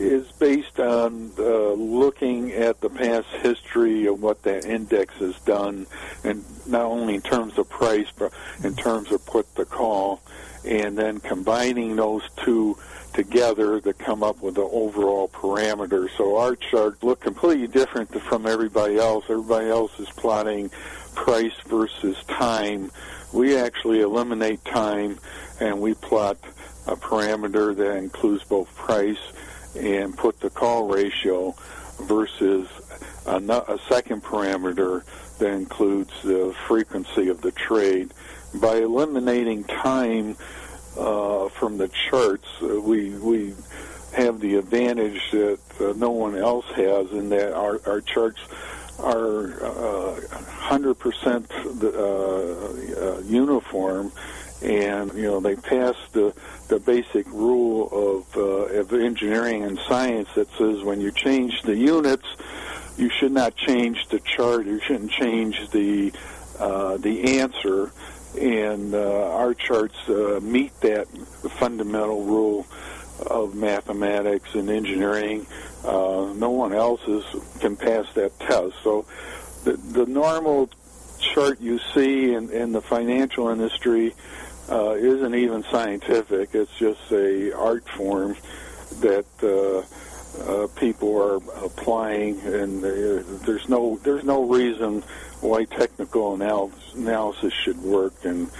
is 0.00 0.30
based 0.32 0.80
on 0.80 1.30
uh, 1.38 1.72
looking 1.72 2.50
at 2.52 2.80
the 2.80 2.90
past 2.90 3.28
history 3.40 4.06
of 4.06 4.20
what 4.20 4.42
that 4.42 4.64
index 4.64 5.14
has 5.18 5.38
done, 5.40 5.86
and 6.24 6.44
not 6.66 6.82
only 6.82 7.14
in 7.14 7.22
terms 7.22 7.56
of 7.56 7.68
price, 7.68 8.08
but 8.18 8.32
in 8.64 8.74
terms 8.74 9.12
of 9.12 9.24
put 9.26 9.54
the 9.54 9.64
call, 9.64 10.20
and 10.66 10.98
then 10.98 11.20
combining 11.20 11.94
those 11.94 12.22
two 12.44 12.76
together 13.14 13.80
to 13.80 13.92
come 13.92 14.24
up 14.24 14.42
with 14.42 14.56
the 14.56 14.62
overall 14.62 15.28
parameter. 15.28 16.08
So 16.16 16.36
our 16.36 16.56
chart 16.56 17.00
look 17.04 17.20
completely 17.20 17.68
different 17.68 18.10
from 18.22 18.44
everybody 18.44 18.98
else. 18.98 19.24
Everybody 19.28 19.68
else 19.68 19.92
is 20.00 20.08
plotting 20.10 20.70
price 21.14 21.54
versus 21.68 22.16
time 22.24 22.90
we 23.32 23.56
actually 23.56 24.00
eliminate 24.00 24.64
time 24.64 25.18
and 25.60 25.80
we 25.80 25.94
plot 25.94 26.38
a 26.86 26.96
parameter 26.96 27.74
that 27.74 27.96
includes 27.96 28.44
both 28.44 28.74
price 28.74 29.20
and 29.78 30.16
put 30.16 30.40
the 30.40 30.50
call 30.50 30.88
ratio 30.88 31.54
versus 32.02 32.68
a, 33.26 33.36
a 33.36 33.78
second 33.88 34.22
parameter 34.22 35.04
that 35.38 35.52
includes 35.52 36.12
the 36.22 36.54
frequency 36.66 37.28
of 37.28 37.40
the 37.40 37.52
trade. 37.52 38.12
By 38.54 38.76
eliminating 38.76 39.64
time 39.64 40.36
uh, 40.98 41.48
from 41.48 41.78
the 41.78 41.88
charts, 41.88 42.48
uh, 42.60 42.80
we 42.80 43.10
we 43.16 43.54
have 44.14 44.40
the 44.40 44.56
advantage 44.56 45.30
that 45.30 45.58
uh, 45.80 45.94
no 45.96 46.10
one 46.10 46.36
else 46.36 46.66
has 46.76 47.10
in 47.12 47.30
that 47.30 47.54
our, 47.54 47.80
our 47.86 48.02
charts 48.02 48.40
are 49.02 49.52
uh, 49.64 50.20
100% 50.70 51.50
uh, 51.82 53.16
uh, 53.16 53.20
uniform 53.20 54.12
and 54.62 55.12
you 55.14 55.22
know 55.22 55.40
they 55.40 55.56
pass 55.56 55.96
the 56.12 56.32
the 56.68 56.78
basic 56.78 57.26
rule 57.26 57.88
of 57.90 58.36
of 58.36 58.92
engineering 58.92 59.64
and 59.64 59.76
science 59.88 60.28
that 60.36 60.48
says 60.56 60.82
when 60.84 61.00
you 61.00 61.10
change 61.10 61.62
the 61.62 61.74
units 61.74 62.26
you 62.96 63.10
should 63.10 63.32
not 63.32 63.56
change 63.56 64.06
the 64.10 64.20
chart 64.20 64.64
you 64.64 64.78
shouldn't 64.80 65.10
change 65.10 65.68
the 65.70 66.12
the 67.00 67.40
answer 67.40 67.90
and 68.40 68.94
uh, 68.94 69.34
our 69.34 69.54
charts 69.54 69.96
uh, 70.08 70.40
meet 70.42 70.78
that 70.80 71.06
fundamental 71.58 72.24
rule 72.24 72.66
of 73.26 73.54
mathematics 73.54 74.54
and 74.54 74.70
engineering. 74.70 75.46
Uh, 75.84 76.32
no 76.36 76.50
one 76.50 76.72
else 76.72 77.02
is, 77.08 77.24
can 77.60 77.76
pass 77.76 78.06
that 78.14 78.38
test. 78.40 78.74
So 78.82 79.04
the, 79.64 79.72
the 79.72 80.06
normal 80.06 80.68
chart 81.18 81.60
you 81.60 81.78
see 81.94 82.34
in, 82.34 82.50
in 82.50 82.72
the 82.72 82.80
financial 82.82 83.48
industry 83.48 84.14
uh, 84.70 84.94
isn't 84.94 85.34
even 85.34 85.64
scientific. 85.64 86.54
It's 86.54 86.76
just 86.78 87.10
a 87.10 87.52
art 87.52 87.88
form 87.88 88.36
that 89.00 89.26
uh, 89.42 89.82
uh, 90.42 90.66
people 90.76 91.20
are 91.20 91.36
applying, 91.64 92.40
and 92.40 92.82
there's 92.82 93.68
no 93.68 93.98
there's 94.02 94.24
no 94.24 94.44
reason 94.44 95.02
why 95.40 95.64
technical 95.64 96.34
anal- 96.34 96.72
analysis 96.94 97.52
should 97.52 97.80
work, 97.82 98.24
and 98.24 98.50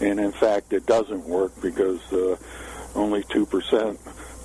and 0.00 0.20
in 0.20 0.32
fact 0.32 0.72
it 0.72 0.86
doesn't 0.86 1.24
work 1.24 1.52
because 1.60 2.00
uh, 2.12 2.36
only 2.94 3.22
2% 3.24 3.98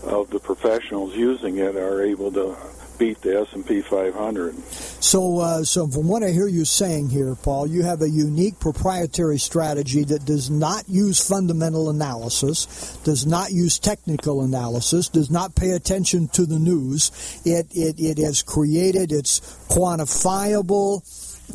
of 0.04 0.30
the 0.30 0.40
professionals 0.40 1.16
using 1.16 1.58
it 1.58 1.76
are 1.76 2.02
able 2.04 2.32
to 2.32 2.56
beat 2.98 3.22
the 3.22 3.40
S&P 3.40 3.82
500. 3.82 4.56
So, 4.64 5.40
uh, 5.40 5.64
so 5.64 5.88
from 5.88 6.08
what 6.08 6.24
I 6.24 6.30
hear 6.30 6.48
you 6.48 6.66
saying 6.66 7.10
here, 7.10 7.36
Paul, 7.36 7.68
you 7.68 7.84
have 7.84 8.02
a 8.02 8.10
unique 8.10 8.60
proprietary 8.60 9.40
strategy 9.40 10.04
that 10.06 10.26
does 10.26 10.50
not 10.50 10.88
use 10.88 11.28
fundamental 11.28 11.90
analysis, 11.90 12.98
does 13.04 13.26
not 13.26 13.52
use 13.52 13.80
technical 13.80 14.44
analysis, 14.44 15.10
does 15.10 15.32
not 15.32 15.56
pay 15.56 15.72
attention 15.72 16.28
to 16.30 16.46
the 16.46 16.60
news. 16.60 17.12
It 17.46 17.68
it, 17.72 18.00
it 18.00 18.18
has 18.20 18.42
created 18.42 19.12
its 19.12 19.40
quantifiable. 19.70 21.02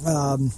Um, 0.06 0.52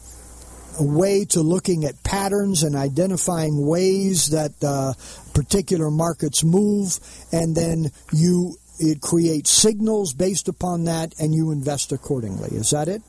way 0.83 1.25
to 1.27 1.41
looking 1.41 1.85
at 1.85 2.03
patterns 2.03 2.63
and 2.63 2.75
identifying 2.77 3.67
ways 3.67 4.29
that 4.29 4.53
uh, 4.63 4.95
particular 5.35 5.91
markets 5.91 6.45
move, 6.45 6.99
and 7.33 7.55
then 7.55 7.91
you 8.13 8.57
it 8.79 9.01
creates 9.03 9.51
signals 9.51 10.15
based 10.15 10.49
upon 10.49 10.85
that, 10.85 11.15
and 11.19 11.35
you 11.35 11.51
invest 11.51 11.93
accordingly. 11.93 12.57
Is 12.57 12.71
that 12.71 12.89
it? 12.89 13.03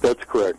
That's 0.00 0.24
correct. 0.24 0.58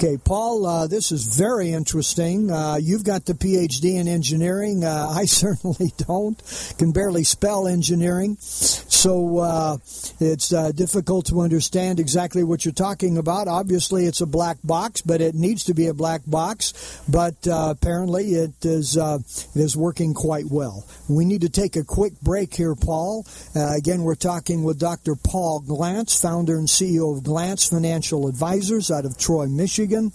Okay, 0.00 0.16
Paul, 0.16 0.64
uh, 0.64 0.86
this 0.86 1.10
is 1.10 1.24
very 1.24 1.72
interesting. 1.72 2.52
Uh, 2.52 2.76
you've 2.80 3.02
got 3.02 3.24
the 3.24 3.32
PhD 3.32 3.98
in 3.98 4.06
engineering. 4.06 4.84
Uh, 4.84 5.08
I 5.10 5.24
certainly 5.24 5.90
don't. 5.96 6.40
Can 6.78 6.92
barely 6.92 7.24
spell 7.24 7.66
engineering. 7.66 8.36
So 8.38 9.38
uh, 9.38 9.78
it's 10.20 10.52
uh, 10.52 10.70
difficult 10.70 11.26
to 11.26 11.40
understand 11.40 11.98
exactly 11.98 12.44
what 12.44 12.64
you're 12.64 12.74
talking 12.74 13.18
about. 13.18 13.48
Obviously, 13.48 14.06
it's 14.06 14.20
a 14.20 14.26
black 14.26 14.58
box, 14.62 15.00
but 15.00 15.20
it 15.20 15.34
needs 15.34 15.64
to 15.64 15.74
be 15.74 15.88
a 15.88 15.94
black 15.94 16.20
box. 16.28 17.02
But 17.08 17.48
uh, 17.48 17.74
apparently, 17.76 18.34
it 18.34 18.64
is, 18.64 18.96
it 18.96 19.60
is 19.60 19.76
working 19.76 20.14
quite 20.14 20.46
well. 20.48 20.86
We 21.08 21.24
need 21.24 21.40
to 21.40 21.48
take 21.48 21.74
a 21.74 21.82
quick 21.82 22.12
break 22.20 22.54
here, 22.54 22.76
Paul. 22.76 23.26
again, 23.56 24.04
we're 24.04 24.14
talking 24.14 24.62
with 24.62 24.78
Dr. 24.78 25.16
Paul 25.16 25.58
Glance, 25.58 26.20
founder 26.20 26.56
and 26.56 26.68
CEO 26.68 27.16
of 27.16 27.24
Glance 27.24 27.68
Financial 27.68 28.28
Advisors 28.28 28.92
out 28.92 29.04
of 29.04 29.18
Troy, 29.18 29.46
Michigan. 29.46 29.87
Michigan, 29.88 30.12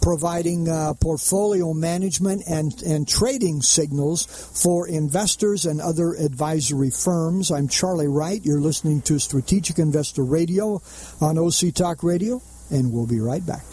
providing 0.00 0.68
uh, 0.68 0.94
portfolio 1.00 1.72
management 1.72 2.42
and, 2.48 2.80
and 2.82 3.08
trading 3.08 3.60
signals 3.60 4.26
for 4.62 4.86
investors 4.88 5.66
and 5.66 5.80
other 5.80 6.12
advisory 6.12 6.90
firms. 6.90 7.50
I'm 7.50 7.68
Charlie 7.68 8.06
Wright. 8.06 8.40
You're 8.44 8.60
listening 8.60 9.02
to 9.02 9.18
Strategic 9.18 9.78
Investor 9.78 10.22
Radio 10.22 10.80
on 11.20 11.38
OC 11.38 11.74
Talk 11.74 12.02
Radio, 12.02 12.40
and 12.70 12.92
we'll 12.92 13.06
be 13.06 13.20
right 13.20 13.44
back. 13.44 13.64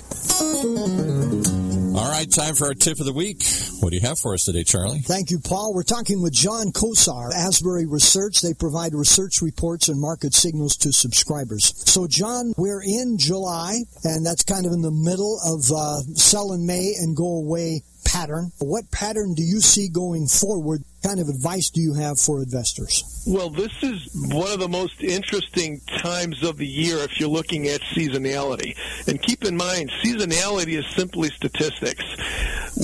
All 1.96 2.10
right, 2.10 2.30
time 2.30 2.56
for 2.56 2.66
our 2.66 2.74
tip 2.74 3.00
of 3.00 3.06
the 3.06 3.14
week. 3.14 3.44
What 3.80 3.92
do 3.92 3.96
you 3.96 4.02
have 4.02 4.18
for 4.18 4.34
us 4.34 4.46
today, 4.46 4.64
Charlie? 4.64 5.02
Thank 5.02 5.30
you, 5.30 5.40
Paul. 5.40 5.76
We're 5.76 5.84
talking 5.84 6.24
with 6.24 6.34
John 6.34 6.72
Kosar, 6.72 7.32
Asbury 7.32 7.86
Research. 7.86 8.42
They 8.42 8.56
provide 8.56 8.96
research 8.96 9.44
reports 9.44 9.90
and 9.90 10.02
market 10.02 10.34
signals 10.34 10.76
to 10.78 10.92
subscribers. 10.92 11.72
So, 11.88 12.08
John, 12.08 12.54
we're 12.58 12.82
in 12.82 13.20
July, 13.20 13.76
and 14.04 14.26
that's 14.26 14.44
kind 14.44 14.66
of 14.66 14.72
in 14.72 14.82
the 14.82 14.90
middle 14.90 15.40
of 15.46 15.72
uh, 15.72 16.00
sell 16.16 16.54
in 16.54 16.66
May 16.66 16.94
and 16.98 17.16
go 17.16 17.38
away 17.38 17.84
pattern. 18.14 18.52
What 18.60 18.92
pattern 18.92 19.34
do 19.34 19.42
you 19.44 19.60
see 19.60 19.90
going 19.90 20.28
forward? 20.28 20.84
kind 21.04 21.20
of 21.20 21.28
advice 21.28 21.70
do 21.70 21.82
you 21.82 21.94
have 21.94 22.20
for 22.20 22.42
investors? 22.42 23.04
Well, 23.28 23.50
this 23.50 23.72
is 23.84 24.10
one 24.14 24.52
of 24.52 24.60
the 24.60 24.70
most 24.70 25.04
interesting 25.04 25.82
times 25.98 26.44
of 26.44 26.58
the 26.58 26.66
year 26.66 26.98
if 27.00 27.20
you're 27.20 27.30
looking 27.30 27.68
at 27.68 27.82
seasonality. 27.82 28.76
And 29.08 29.22
keep 29.22 29.44
in 29.44 29.58
mind, 29.58 29.92
seasonality 30.02 30.80
is 30.80 30.86
simply 30.96 31.30
statistics. 31.30 32.04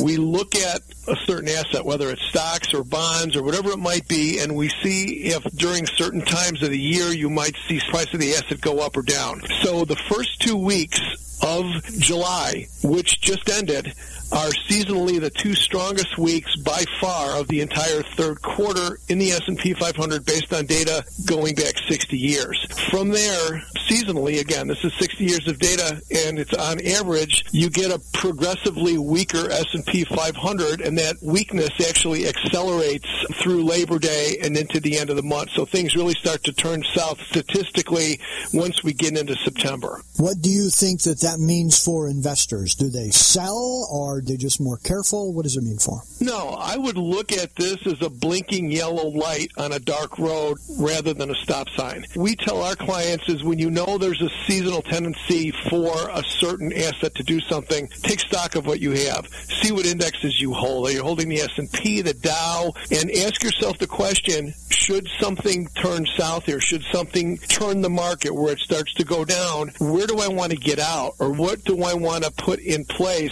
We 0.03 0.17
look 0.17 0.55
at 0.55 0.81
a 1.07 1.15
certain 1.25 1.49
asset, 1.49 1.85
whether 1.85 2.09
it's 2.09 2.21
stocks 2.23 2.73
or 2.73 2.83
bonds 2.83 3.35
or 3.35 3.43
whatever 3.43 3.71
it 3.71 3.79
might 3.79 4.07
be, 4.07 4.39
and 4.39 4.55
we 4.55 4.69
see 4.83 5.23
if 5.25 5.43
during 5.55 5.85
certain 5.85 6.21
times 6.21 6.61
of 6.61 6.69
the 6.69 6.79
year 6.79 7.07
you 7.07 7.29
might 7.29 7.55
see 7.67 7.79
price 7.89 8.13
of 8.13 8.19
the 8.19 8.33
asset 8.33 8.61
go 8.61 8.79
up 8.79 8.97
or 8.97 9.01
down. 9.01 9.41
So 9.61 9.85
the 9.85 9.95
first 9.95 10.41
two 10.41 10.57
weeks 10.57 10.99
of 11.41 11.65
July, 11.99 12.67
which 12.83 13.21
just 13.21 13.49
ended, 13.49 13.93
are 14.31 14.49
seasonally 14.69 15.19
the 15.19 15.29
two 15.29 15.55
strongest 15.55 16.17
weeks 16.17 16.55
by 16.57 16.83
far 16.99 17.39
of 17.39 17.47
the 17.47 17.61
entire 17.61 18.03
third 18.03 18.41
quarter 18.41 18.99
in 19.07 19.17
the 19.17 19.31
S&P 19.31 19.73
500 19.73 20.25
based 20.25 20.53
on 20.53 20.65
data 20.65 21.03
going 21.25 21.55
back 21.55 21.73
60 21.87 22.17
years. 22.17 22.67
From 22.91 23.09
there, 23.09 23.63
seasonally, 23.87 24.39
again, 24.39 24.67
this 24.67 24.83
is 24.83 24.93
60 24.99 25.23
years 25.23 25.47
of 25.47 25.57
data 25.57 26.01
and 26.27 26.37
it's 26.37 26.53
on 26.53 26.85
average, 26.85 27.45
you 27.51 27.69
get 27.69 27.91
a 27.91 27.99
progressively 28.13 28.97
weaker 28.97 29.49
S&P 29.49 30.03
500 30.05 30.81
and 30.81 30.97
that 30.97 31.15
weakness 31.23 31.69
actually 31.87 32.27
accelerates 32.27 33.07
through 33.41 33.63
Labor 33.63 33.97
Day 33.97 34.37
and 34.43 34.55
into 34.55 34.79
the 34.79 34.99
end 34.99 35.09
of 35.09 35.15
the 35.15 35.23
month. 35.23 35.49
So 35.55 35.65
things 35.65 35.95
really 35.95 36.13
start 36.13 36.43
to 36.43 36.53
turn 36.53 36.83
south 36.93 37.19
statistically 37.21 38.19
once 38.53 38.83
we 38.83 38.93
get 38.93 39.17
into 39.17 39.35
September. 39.37 40.01
What 40.17 40.41
do 40.41 40.49
you 40.49 40.69
think 40.69 41.01
that 41.03 41.21
that 41.21 41.28
means 41.37 41.83
for 41.83 42.07
investors? 42.07 42.73
Do 42.73 42.89
they 42.89 43.09
sell 43.11 43.87
or 43.91 44.17
are 44.17 44.21
they 44.21 44.37
just 44.37 44.59
more 44.59 44.77
careful? 44.77 45.33
What 45.33 45.43
does 45.43 45.57
it 45.57 45.63
mean 45.63 45.77
for? 45.77 46.01
No, 46.19 46.55
I 46.57 46.77
would 46.77 46.97
look 46.97 47.31
at 47.31 47.55
this 47.55 47.77
as 47.85 48.01
a 48.01 48.09
blinking 48.09 48.71
yellow 48.71 49.09
light 49.09 49.51
on 49.57 49.73
a 49.73 49.79
dark 49.79 50.17
road 50.17 50.57
rather 50.79 51.13
than 51.13 51.29
a 51.29 51.35
stop 51.35 51.69
sign. 51.69 52.05
We 52.15 52.35
tell 52.35 52.63
our 52.63 52.75
clients 52.75 53.27
is 53.29 53.43
when 53.43 53.59
you 53.59 53.69
know 53.69 53.97
there's 53.97 54.21
a 54.21 54.29
seasonal 54.47 54.81
tendency 54.81 55.51
for 55.69 56.09
a 56.09 56.23
certain 56.23 56.73
asset 56.73 57.13
to 57.15 57.23
do 57.23 57.39
something, 57.41 57.87
take 58.01 58.19
stock 58.19 58.55
of 58.55 58.65
what 58.65 58.79
you 58.79 58.91
have. 58.91 59.27
See 59.61 59.71
what 59.71 59.85
indexes 59.85 60.39
you 60.39 60.53
hold. 60.53 60.87
Are 60.87 60.91
you 60.91 61.03
holding 61.03 61.29
the 61.29 61.41
S&P, 61.41 62.01
the 62.01 62.13
Dow, 62.13 62.73
and 62.91 63.11
ask 63.11 63.43
yourself 63.43 63.77
the 63.77 63.87
question, 63.87 64.53
should 64.89 65.07
something 65.19 65.67
turn 65.75 66.03
south 66.17 66.45
here? 66.45 66.59
Should 66.59 66.81
something 66.91 67.37
turn 67.37 67.81
the 67.81 67.91
market 67.91 68.33
where 68.33 68.53
it 68.53 68.57
starts 68.57 68.91
to 68.95 69.03
go 69.03 69.23
down? 69.23 69.71
Where 69.79 70.07
do 70.07 70.17
I 70.17 70.29
want 70.29 70.51
to 70.51 70.57
get 70.57 70.79
out? 70.79 71.13
Or 71.19 71.31
what 71.31 71.63
do 71.63 71.83
I 71.83 71.93
want 71.93 72.23
to 72.23 72.31
put 72.31 72.57
in 72.57 72.85
place 72.85 73.31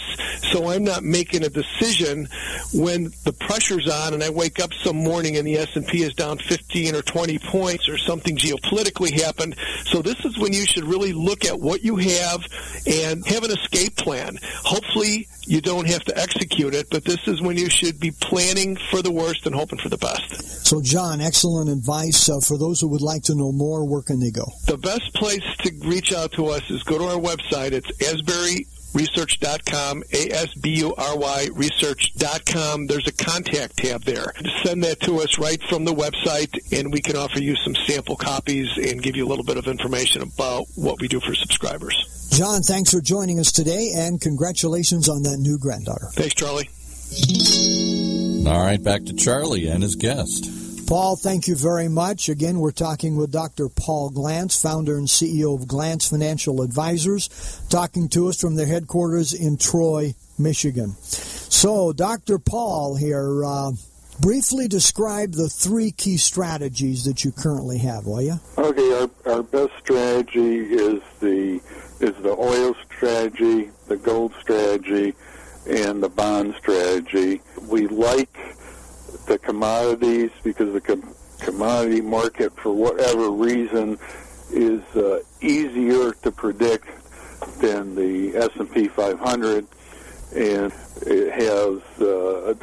so 0.52 0.70
I'm 0.70 0.84
not 0.84 1.02
making 1.02 1.44
a 1.44 1.48
decision 1.48 2.28
when 2.72 3.12
the 3.24 3.32
pressure's 3.32 3.88
on 3.88 4.14
and 4.14 4.22
I 4.22 4.30
wake 4.30 4.60
up 4.60 4.72
some 4.72 4.96
morning 4.96 5.36
and 5.36 5.46
the 5.46 5.56
S&P 5.56 6.04
is 6.04 6.14
down 6.14 6.38
15 6.38 6.94
or 6.94 7.02
20 7.02 7.38
points 7.40 7.88
or 7.88 7.98
something 7.98 8.36
geopolitically 8.36 9.20
happened. 9.20 9.56
So 9.86 10.00
this 10.00 10.24
is 10.24 10.38
when 10.38 10.52
you 10.52 10.64
should 10.64 10.84
really 10.84 11.12
look 11.12 11.44
at 11.44 11.58
what 11.58 11.82
you 11.82 11.96
have 11.96 12.46
and 12.86 13.26
have 13.26 13.42
an 13.42 13.50
escape 13.50 13.96
plan. 13.96 14.38
Hopefully 14.62 15.28
you 15.48 15.60
don't 15.62 15.88
have 15.88 16.04
to 16.04 16.18
execute 16.18 16.74
it, 16.74 16.88
but 16.90 17.04
this 17.04 17.26
is 17.26 17.40
when 17.40 17.56
you 17.56 17.70
should 17.70 17.98
be 17.98 18.10
planning 18.10 18.76
for 18.90 19.00
the 19.00 19.10
worst 19.10 19.46
and 19.46 19.54
hoping 19.54 19.78
for 19.78 19.88
the 19.88 19.96
best. 19.96 20.66
So 20.66 20.82
John, 20.82 21.20
excellent 21.20 21.70
advice. 21.70 22.28
Uh, 22.28 22.40
for 22.40 22.58
those 22.58 22.80
who 22.80 22.88
would 22.88 23.00
like 23.00 23.22
to 23.24 23.34
know 23.34 23.50
more, 23.50 23.84
where 23.84 24.02
can 24.02 24.20
they 24.20 24.30
go? 24.30 24.44
The 24.66 24.76
best 24.76 25.14
place 25.14 25.44
to 25.60 25.72
reach 25.84 26.12
out 26.12 26.32
to 26.32 26.46
us 26.48 26.70
is 26.70 26.82
go 26.82 26.98
to 26.98 27.04
our 27.04 27.18
website. 27.18 27.72
It's 27.72 27.90
Asbury 28.06 28.66
research.com, 28.94 30.02
A-S-B-U-R-Y 30.12 31.48
research.com. 31.52 32.86
There's 32.86 33.06
a 33.06 33.12
contact 33.12 33.76
tab 33.76 34.02
there. 34.02 34.32
Send 34.64 34.82
that 34.84 35.00
to 35.00 35.20
us 35.20 35.38
right 35.38 35.62
from 35.68 35.84
the 35.84 35.94
website, 35.94 36.50
and 36.76 36.92
we 36.92 37.00
can 37.00 37.16
offer 37.16 37.38
you 37.38 37.54
some 37.56 37.74
sample 37.86 38.16
copies 38.16 38.68
and 38.76 39.02
give 39.02 39.16
you 39.16 39.26
a 39.26 39.28
little 39.28 39.44
bit 39.44 39.56
of 39.56 39.66
information 39.66 40.22
about 40.22 40.66
what 40.74 41.00
we 41.00 41.08
do 41.08 41.20
for 41.20 41.34
subscribers. 41.34 42.17
John, 42.30 42.62
thanks 42.62 42.92
for 42.92 43.00
joining 43.00 43.40
us 43.40 43.50
today, 43.50 43.92
and 43.96 44.20
congratulations 44.20 45.08
on 45.08 45.22
that 45.24 45.38
new 45.38 45.58
granddaughter. 45.58 46.08
Thanks, 46.12 46.34
Charlie. 46.34 46.68
All 48.46 48.64
right, 48.64 48.82
back 48.82 49.04
to 49.04 49.14
Charlie 49.14 49.66
and 49.68 49.82
his 49.82 49.96
guest. 49.96 50.86
Paul, 50.88 51.16
thank 51.16 51.48
you 51.48 51.54
very 51.54 51.88
much. 51.88 52.30
Again, 52.30 52.60
we're 52.60 52.70
talking 52.70 53.16
with 53.16 53.30
Dr. 53.30 53.68
Paul 53.68 54.08
Glance, 54.08 54.60
founder 54.60 54.96
and 54.96 55.06
CEO 55.06 55.54
of 55.54 55.68
Glance 55.68 56.08
Financial 56.08 56.62
Advisors, 56.62 57.28
talking 57.68 58.08
to 58.10 58.28
us 58.28 58.40
from 58.40 58.54
their 58.54 58.66
headquarters 58.66 59.34
in 59.34 59.58
Troy, 59.58 60.14
Michigan. 60.38 60.94
So, 61.02 61.92
Dr. 61.92 62.38
Paul 62.38 62.96
here, 62.96 63.44
uh, 63.44 63.72
briefly 64.20 64.66
describe 64.66 65.32
the 65.32 65.48
three 65.48 65.90
key 65.90 66.16
strategies 66.16 67.04
that 67.04 67.22
you 67.22 67.32
currently 67.32 67.78
have, 67.78 68.06
will 68.06 68.22
you? 68.22 68.40
Okay, 68.56 68.92
our, 68.94 69.10
our 69.34 69.42
best 69.42 69.72
strategy 69.80 70.58
is 70.58 71.02
the 71.20 71.60
is 72.00 72.14
the 72.22 72.34
oil 72.38 72.74
strategy, 72.86 73.70
the 73.88 73.96
gold 73.96 74.32
strategy, 74.40 75.14
and 75.68 76.02
the 76.02 76.08
bond 76.08 76.54
strategy. 76.58 77.40
We 77.68 77.86
like 77.88 78.36
the 79.26 79.38
commodities 79.38 80.30
because 80.42 80.72
the 80.72 80.80
com- 80.80 81.14
commodity 81.40 82.00
market, 82.00 82.52
for 82.60 82.72
whatever 82.72 83.30
reason, 83.30 83.98
is 84.50 84.82
uh, 84.96 85.20
easier 85.40 86.12
to 86.12 86.30
predict 86.30 86.88
than 87.60 87.94
the 87.94 88.36
S&P 88.36 88.88
500, 88.88 89.66
and 90.34 90.72
it 91.02 91.32
has 91.32 92.00
uh, 92.00 92.54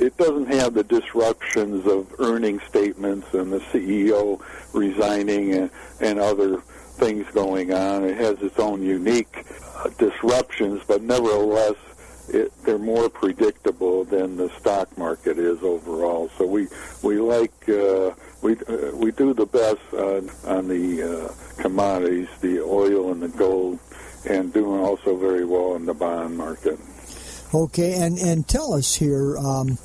it 0.00 0.16
doesn't 0.16 0.46
have 0.46 0.72
the 0.72 0.82
disruptions 0.82 1.86
of 1.86 2.14
earning 2.18 2.58
statements 2.60 3.26
and 3.34 3.52
the 3.52 3.58
CEO 3.58 4.40
resigning 4.72 5.52
and, 5.52 5.70
and 6.00 6.18
other 6.18 6.62
things 7.00 7.26
going 7.32 7.72
on. 7.72 8.04
It 8.04 8.16
has 8.18 8.40
its 8.42 8.58
own 8.58 8.82
unique 8.82 9.44
uh, 9.76 9.88
disruptions, 9.98 10.82
but 10.86 11.02
nevertheless, 11.02 11.74
it, 12.28 12.52
they're 12.64 12.78
more 12.78 13.08
predictable 13.08 14.04
than 14.04 14.36
the 14.36 14.50
stock 14.60 14.96
market 14.96 15.38
is 15.38 15.62
overall. 15.62 16.30
So 16.38 16.46
we 16.46 16.68
we 17.02 17.18
like 17.18 17.68
uh, 17.68 18.12
we 18.42 18.56
uh, 18.68 18.94
we 18.94 19.10
do 19.10 19.34
the 19.34 19.46
best 19.46 19.82
on, 19.94 20.30
on 20.46 20.68
the 20.68 21.02
uh, 21.02 21.62
commodities, 21.62 22.28
the 22.40 22.60
oil 22.60 23.10
and 23.10 23.22
the 23.22 23.28
gold, 23.28 23.80
and 24.28 24.52
doing 24.52 24.80
also 24.80 25.16
very 25.16 25.44
well 25.44 25.74
in 25.74 25.86
the 25.86 25.94
bond 25.94 26.36
market. 26.36 26.78
Okay, 27.52 27.94
and 27.94 28.18
and 28.18 28.46
tell 28.46 28.74
us 28.74 28.94
here. 28.94 29.36
Um, 29.38 29.78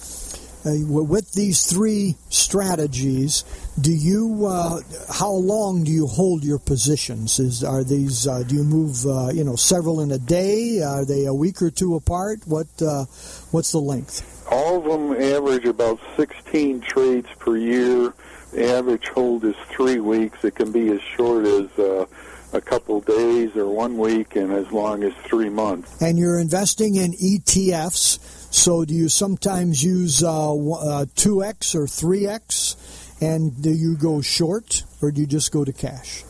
with 0.65 1.31
these 1.33 1.65
three 1.65 2.15
strategies, 2.29 3.43
do 3.79 3.91
you 3.91 4.47
uh, 4.47 4.81
how 5.13 5.31
long 5.31 5.83
do 5.83 5.91
you 5.91 6.07
hold 6.07 6.43
your 6.43 6.59
positions? 6.59 7.39
Is 7.39 7.63
are 7.63 7.83
these 7.83 8.27
uh, 8.27 8.43
do 8.43 8.55
you 8.55 8.63
move 8.63 9.05
uh, 9.05 9.29
you 9.29 9.43
know 9.43 9.55
several 9.55 10.01
in 10.01 10.11
a 10.11 10.17
day? 10.17 10.81
Are 10.81 11.05
they 11.05 11.25
a 11.25 11.33
week 11.33 11.61
or 11.61 11.69
two 11.69 11.95
apart? 11.95 12.39
What 12.45 12.67
uh, 12.81 13.05
what's 13.51 13.71
the 13.71 13.79
length? 13.79 14.31
All 14.51 14.77
of 14.77 14.83
them 14.83 15.21
average 15.21 15.65
about 15.65 15.99
16 16.17 16.81
trades 16.81 17.27
per 17.39 17.57
year. 17.57 18.13
The 18.51 18.73
average 18.73 19.07
hold 19.07 19.43
is 19.43 19.55
three 19.69 19.99
weeks. 19.99 20.43
It 20.43 20.55
can 20.55 20.71
be 20.71 20.89
as 20.89 21.01
short 21.01 21.45
as 21.45 21.67
uh, 21.77 22.05
a 22.53 22.61
couple 22.61 23.01
days 23.01 23.55
or 23.55 23.67
one 23.67 23.97
week, 23.97 24.35
and 24.35 24.53
as 24.53 24.71
long 24.71 25.03
as 25.03 25.13
three 25.25 25.49
months. 25.49 26.01
And 26.01 26.17
you're 26.17 26.39
investing 26.39 26.95
in 26.95 27.11
ETFs. 27.13 28.19
So 28.55 28.85
do 28.85 28.93
you 28.93 29.09
sometimes 29.09 29.83
use 29.83 30.23
uh, 30.23 30.29
uh, 30.29 31.05
2x 31.05 31.75
or 31.75 31.87
3x? 31.87 33.21
And 33.21 33.61
do 33.61 33.69
you 33.69 33.97
go 33.97 34.21
short 34.21 34.83
or 35.01 35.11
do 35.11 35.21
you 35.21 35.27
just 35.27 35.51
go 35.51 35.65
to 35.65 35.73
cash? 35.73 36.23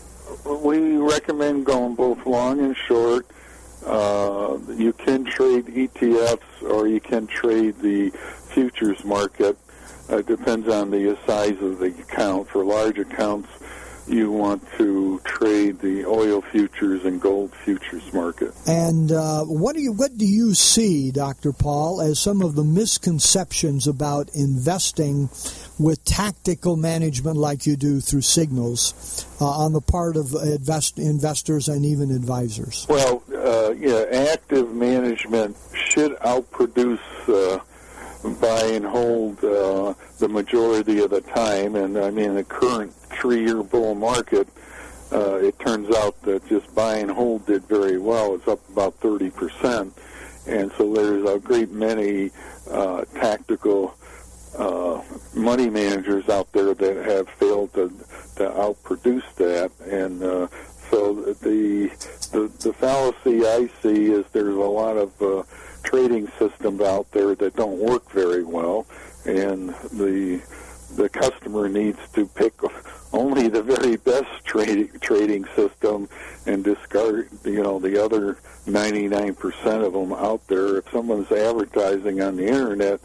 We 0.43 0.97
recommend 0.97 1.67
going 1.67 1.93
both 1.93 2.25
long 2.25 2.59
and 2.61 2.75
short. 2.75 3.27
Uh, 3.85 4.57
you 4.75 4.91
can 4.93 5.25
trade 5.25 5.67
ETFs 5.67 6.63
or 6.63 6.87
you 6.87 6.99
can 6.99 7.27
trade 7.27 7.77
the 7.77 8.09
futures 8.49 9.05
market. 9.05 9.55
Uh, 10.09 10.17
it 10.17 10.25
depends 10.25 10.67
on 10.67 10.89
the 10.89 11.15
size 11.27 11.61
of 11.61 11.77
the 11.77 11.93
account. 12.01 12.49
For 12.49 12.65
large 12.65 12.97
accounts, 12.97 13.49
you 14.07 14.31
want 14.31 14.63
to 14.77 15.19
trade 15.23 15.79
the 15.79 16.05
oil 16.05 16.41
futures 16.41 17.05
and 17.05 17.19
gold 17.19 17.53
futures 17.63 18.13
market. 18.13 18.53
And 18.67 19.11
uh, 19.11 19.43
what 19.43 19.75
do 19.75 19.81
you 19.81 19.93
what 19.93 20.17
do 20.17 20.25
you 20.25 20.53
see, 20.53 21.11
Dr. 21.11 21.51
Paul, 21.51 22.01
as 22.01 22.19
some 22.19 22.41
of 22.41 22.55
the 22.55 22.63
misconceptions 22.63 23.87
about 23.87 24.29
investing 24.35 25.29
with 25.79 26.03
tactical 26.05 26.75
management 26.75 27.37
like 27.37 27.65
you 27.65 27.75
do 27.75 27.99
through 27.99 28.21
signals 28.21 29.25
uh, 29.41 29.45
on 29.45 29.73
the 29.73 29.81
part 29.81 30.15
of 30.15 30.33
invest, 30.33 30.99
investors 30.99 31.67
and 31.67 31.85
even 31.85 32.11
advisors? 32.11 32.85
Well, 32.87 33.23
uh, 33.33 33.71
yeah, 33.71 34.05
active 34.31 34.73
management 34.73 35.57
should 35.73 36.13
outproduce 36.19 36.99
uh, 37.27 37.59
buy 38.33 38.65
and 38.73 38.85
hold 38.85 39.43
uh, 39.43 39.93
the 40.19 40.27
majority 40.27 40.99
of 40.99 41.11
the 41.11 41.21
time. 41.21 41.75
And 41.75 41.97
I 41.97 42.09
mean, 42.09 42.35
the 42.35 42.43
current 42.43 42.93
three-year 43.19 43.63
bull 43.63 43.95
market, 43.95 44.47
uh, 45.11 45.35
it 45.35 45.57
turns 45.59 45.95
out 45.95 46.21
that 46.23 46.47
just 46.47 46.73
buy 46.73 46.97
and 46.97 47.11
hold 47.11 47.45
did 47.45 47.63
very 47.63 47.97
well. 47.97 48.35
It's 48.35 48.47
up 48.47 48.67
about 48.69 48.99
30%. 48.99 49.91
And 50.47 50.71
so 50.77 50.93
there's 50.93 51.27
a 51.27 51.39
great 51.39 51.71
many 51.71 52.31
uh, 52.69 53.05
tactical 53.15 53.95
uh, 54.57 55.01
money 55.33 55.69
managers 55.69 56.29
out 56.29 56.51
there 56.53 56.73
that 56.73 57.05
have 57.05 57.27
failed 57.29 57.73
to, 57.73 57.89
to 58.37 58.49
outproduce 58.49 59.35
that. 59.35 59.71
And 59.81 60.23
uh, 60.23 60.47
so 60.91 61.13
the, 61.13 61.89
the 62.31 62.51
the 62.59 62.73
fallacy 62.73 63.45
I 63.45 63.69
see 63.81 64.11
is 64.11 64.25
there's 64.31 64.55
a 64.55 64.59
lot 64.59 64.97
of 64.97 65.21
uh, 65.21 65.43
trading 65.83 66.27
systems 66.39 66.81
out 66.81 67.11
there 67.11 67.35
that 67.35 67.55
don't 67.55 67.79
work 67.79 68.11
very 68.11 68.43
well, 68.43 68.85
and 69.25 69.69
the 69.91 70.41
the 70.95 71.09
customer 71.09 71.67
needs 71.67 71.99
to 72.13 72.27
pick 72.27 72.53
only 73.15 73.47
the 73.47 73.63
very 73.63 73.95
best 73.95 74.43
trading 74.43 74.89
trading 74.99 75.45
system 75.55 76.07
and 76.45 76.63
discard 76.63 77.29
you 77.43 77.63
know 77.63 77.79
the 77.79 78.03
other 78.03 78.37
99% 78.67 79.85
of 79.85 79.93
them 79.93 80.11
out 80.13 80.45
there 80.47 80.77
if 80.77 80.89
someone's 80.91 81.31
advertising 81.31 82.21
on 82.21 82.35
the 82.35 82.45
internet 82.45 82.99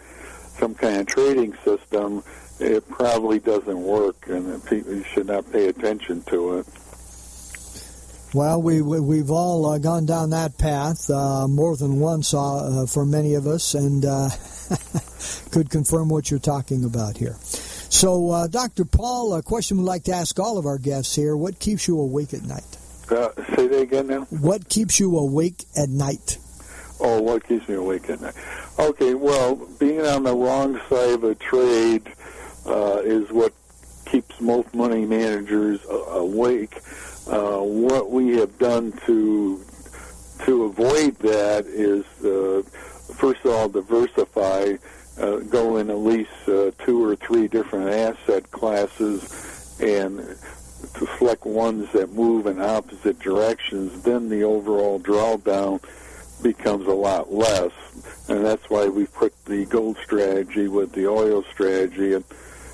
some 0.58 0.74
kind 0.74 1.00
of 1.00 1.06
trading 1.06 1.54
system 1.64 2.22
it 2.58 2.86
probably 2.88 3.38
doesn't 3.38 3.82
work 3.82 4.26
and 4.28 4.64
people 4.66 5.02
should 5.14 5.26
not 5.26 5.50
pay 5.52 5.68
attention 5.68 6.22
to 6.22 6.58
it 6.58 6.66
well, 8.32 8.62
we, 8.62 8.80
we 8.80 9.18
have 9.18 9.32
all 9.32 9.66
uh, 9.66 9.78
gone 9.78 10.06
down 10.06 10.30
that 10.30 10.56
path 10.56 11.10
uh, 11.10 11.48
more 11.48 11.76
than 11.76 11.98
once 11.98 12.32
uh, 12.32 12.86
for 12.88 13.04
many 13.04 13.34
of 13.34 13.48
us, 13.48 13.74
and 13.74 14.04
uh, 14.04 14.28
could 15.50 15.68
confirm 15.68 16.08
what 16.08 16.30
you're 16.30 16.38
talking 16.38 16.84
about 16.84 17.16
here. 17.16 17.36
So, 17.90 18.30
uh, 18.30 18.46
Dr. 18.46 18.86
Paul, 18.86 19.34
a 19.34 19.42
question 19.42 19.76
we'd 19.76 19.84
like 19.84 20.04
to 20.04 20.12
ask 20.12 20.38
all 20.38 20.56
of 20.56 20.64
our 20.64 20.78
guests 20.78 21.14
here: 21.14 21.36
What 21.36 21.58
keeps 21.58 21.86
you 21.86 22.00
awake 22.00 22.32
at 22.32 22.42
night? 22.42 22.78
Uh, 23.10 23.28
say 23.54 23.66
that 23.66 23.80
again, 23.82 24.06
now. 24.06 24.22
What 24.30 24.68
keeps 24.68 24.98
you 24.98 25.18
awake 25.18 25.64
at 25.76 25.88
night? 25.88 26.38
Oh, 27.00 27.20
what 27.20 27.46
keeps 27.46 27.68
me 27.68 27.74
awake 27.74 28.08
at 28.08 28.20
night? 28.20 28.34
Okay, 28.78 29.14
well, 29.14 29.56
being 29.78 30.00
on 30.02 30.22
the 30.22 30.34
wrong 30.34 30.80
side 30.88 31.10
of 31.10 31.24
a 31.24 31.34
trade 31.34 32.06
is 33.04 33.30
what 33.30 33.52
keeps 34.06 34.40
most 34.40 34.72
money 34.74 35.04
managers 35.06 35.80
awake 35.88 36.80
uh, 37.30 37.60
what 37.60 38.10
we 38.10 38.36
have 38.36 38.58
done 38.58 38.92
to 39.06 39.64
to 40.44 40.64
avoid 40.64 41.16
that 41.18 41.64
is 41.66 42.04
uh, 42.24 42.62
first 43.14 43.44
of 43.44 43.52
all 43.52 43.68
diversify, 43.68 44.72
uh, 45.18 45.36
go 45.38 45.76
in 45.76 45.90
at 45.90 45.98
least 45.98 46.30
uh, 46.48 46.70
two 46.84 47.04
or 47.04 47.16
three 47.16 47.48
different 47.48 47.90
asset 47.90 48.50
classes, 48.50 49.76
and 49.80 50.18
to 50.18 51.06
select 51.18 51.44
ones 51.44 51.90
that 51.92 52.12
move 52.12 52.46
in 52.46 52.60
opposite 52.60 53.18
directions. 53.18 54.02
Then 54.02 54.28
the 54.28 54.42
overall 54.44 55.00
drawdown 55.00 55.82
becomes 56.42 56.86
a 56.86 56.92
lot 56.92 57.32
less, 57.32 57.72
and 58.28 58.44
that's 58.44 58.68
why 58.70 58.88
we 58.88 59.06
put 59.06 59.32
the 59.44 59.66
gold 59.66 59.98
strategy 60.04 60.68
with 60.68 60.92
the 60.92 61.06
oil 61.06 61.42
strategy, 61.52 62.14
and 62.14 62.24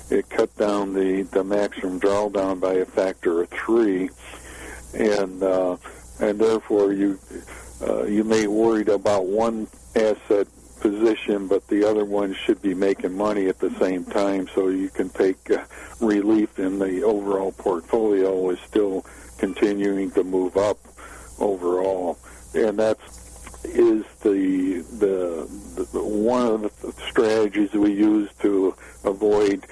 it 0.09 0.29
cut 0.29 0.55
down 0.57 0.93
the 0.93 1.23
the 1.23 1.43
maximum 1.43 1.99
drawdown 1.99 2.59
by 2.59 2.73
a 2.75 2.85
factor 2.85 3.41
of 3.41 3.49
three 3.49 4.09
and 4.93 5.43
uh, 5.43 5.77
and 6.19 6.39
therefore 6.39 6.93
you 6.93 7.19
uh, 7.81 8.03
you 8.03 8.23
may 8.23 8.47
worried 8.47 8.89
about 8.89 9.25
one 9.25 9.67
asset 9.95 10.47
position, 10.79 11.47
but 11.47 11.67
the 11.67 11.83
other 11.83 12.05
one 12.05 12.33
should 12.33 12.61
be 12.61 12.73
making 12.73 13.15
money 13.15 13.47
at 13.47 13.59
the 13.59 13.71
same 13.79 14.05
time, 14.05 14.47
so 14.53 14.69
you 14.69 14.89
can 14.89 15.09
take 15.09 15.51
uh, 15.51 15.63
relief 15.99 16.59
in 16.59 16.79
the 16.79 17.03
overall 17.03 17.51
portfolio 17.51 18.49
is 18.49 18.59
still 18.61 19.05
continuing 19.37 20.11
to 20.11 20.23
move 20.23 20.57
up 20.57 20.77
overall, 21.39 22.17
and 22.53 22.79
that's 22.79 23.17
is 23.63 24.05
the, 24.21 24.81
the, 24.99 25.85
the 25.91 26.03
one 26.03 26.65
of 26.65 26.81
the 26.81 26.91
strategies 27.09 27.73
we 27.73 27.91
use 27.91 28.29
to 28.39 28.73
avoid 29.03 29.65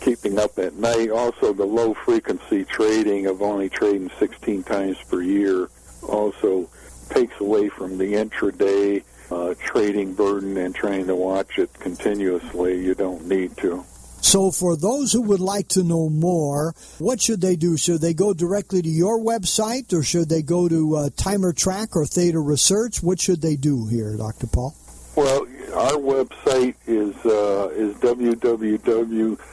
keeping 0.00 0.38
up 0.38 0.58
at 0.58 0.74
night. 0.74 1.10
Also, 1.10 1.52
the 1.52 1.64
low 1.64 1.94
frequency 1.94 2.64
trading 2.64 3.26
of 3.26 3.42
only 3.42 3.68
trading 3.68 4.10
16 4.18 4.62
times 4.64 4.96
per 5.08 5.22
year 5.22 5.68
also 6.08 6.68
takes 7.10 7.40
away 7.40 7.68
from 7.68 7.98
the 7.98 8.14
intraday 8.14 9.02
uh, 9.30 9.54
trading 9.58 10.14
burden 10.14 10.56
and 10.56 10.74
trying 10.74 11.06
to 11.06 11.14
watch 11.16 11.58
it 11.58 11.72
continuously. 11.74 12.84
You 12.84 12.94
don't 12.94 13.26
need 13.26 13.56
to. 13.58 13.84
So, 14.20 14.50
for 14.50 14.76
those 14.76 15.12
who 15.12 15.22
would 15.22 15.40
like 15.40 15.68
to 15.68 15.82
know 15.82 16.08
more, 16.08 16.74
what 16.98 17.20
should 17.20 17.40
they 17.40 17.56
do? 17.56 17.76
Should 17.76 18.00
they 18.00 18.14
go 18.14 18.34
directly 18.34 18.82
to 18.82 18.88
your 18.88 19.18
website, 19.18 19.92
or 19.92 20.02
should 20.02 20.28
they 20.28 20.42
go 20.42 20.68
to 20.68 20.96
uh, 20.96 21.08
TimerTrac 21.10 21.94
or 21.94 22.04
Theta 22.04 22.40
Research? 22.40 23.02
What 23.02 23.20
should 23.20 23.40
they 23.40 23.56
do 23.56 23.86
here, 23.86 24.16
Dr. 24.16 24.48
Paul? 24.48 24.74
Well, 25.14 25.46
our 25.72 25.92
website 25.92 26.74
is 26.86 27.14
uh, 27.24 27.70
is 27.74 27.94
www.glance 27.96 29.46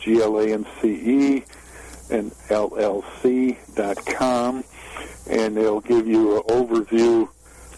g 0.00 0.20
l 0.20 0.38
a 0.38 0.52
n 0.52 0.66
c 0.80 0.88
e 0.88 1.44
and 2.10 2.30
llc.com, 2.48 3.44
and 5.30 5.56
it'll 5.56 5.80
give 5.80 6.06
you 6.06 6.36
an 6.36 6.42
overview 6.42 7.28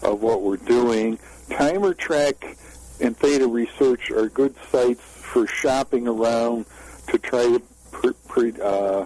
of 0.03 0.21
what 0.21 0.41
we're 0.41 0.57
doing. 0.57 1.17
TimerTrac 1.49 2.57
and 3.01 3.15
Theta 3.15 3.47
Research 3.47 4.11
are 4.11 4.29
good 4.29 4.55
sites 4.71 5.01
for 5.01 5.47
shopping 5.47 6.07
around 6.07 6.65
to 7.07 7.17
try 7.17 7.43
to 7.43 7.61
pre, 7.91 8.13
pre, 8.27 8.53
uh, 8.61 9.05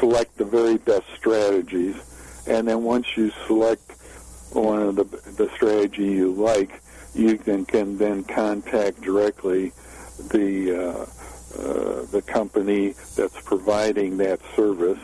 select 0.00 0.36
the 0.36 0.44
very 0.44 0.76
best 0.76 1.06
strategies. 1.16 1.96
And 2.46 2.66
then 2.66 2.82
once 2.82 3.16
you 3.16 3.30
select 3.46 3.92
one 4.52 4.82
of 4.82 4.96
the, 4.96 5.04
the 5.04 5.50
strategy 5.54 6.04
you 6.04 6.32
like, 6.32 6.82
you 7.14 7.38
can, 7.38 7.64
can 7.64 7.98
then 7.98 8.24
contact 8.24 9.00
directly 9.00 9.72
the 10.30 10.74
uh, 10.74 11.06
uh, 11.56 12.04
the 12.12 12.22
company 12.26 12.94
that's 13.16 13.40
providing 13.42 14.18
that 14.18 14.38
service. 14.54 14.98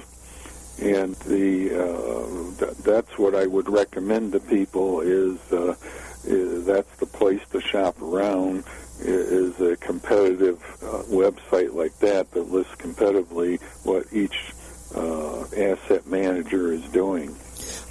And 0.81 1.15
the 1.17 1.71
uh, 1.73 2.59
th- 2.59 2.77
that's 2.79 3.19
what 3.19 3.35
I 3.35 3.47
would 3.47 3.69
recommend 3.69 4.33
to 4.33 4.41
people 4.41 5.01
is, 5.01 5.39
uh, 5.53 5.77
is 6.25 6.65
that's 6.67 6.97
the 6.97 7.07
place 7.07 7.41
to 7.53 7.61
shop 7.61 8.01
around 8.03 8.65
is 9.01 9.61
a 9.61 9.77
competitive 9.77 10.63
uh, 10.83 11.03
website 11.05 11.75
like 11.75 11.97
that 11.99 12.31
that 12.33 12.51
lists 12.51 12.75
competitively 12.77 13.61
what 13.85 14.07
each 14.13 14.53
uh, 14.95 15.43
asset 15.57 16.07
manager 16.07 16.73
is 16.73 16.83
doing. 16.89 17.37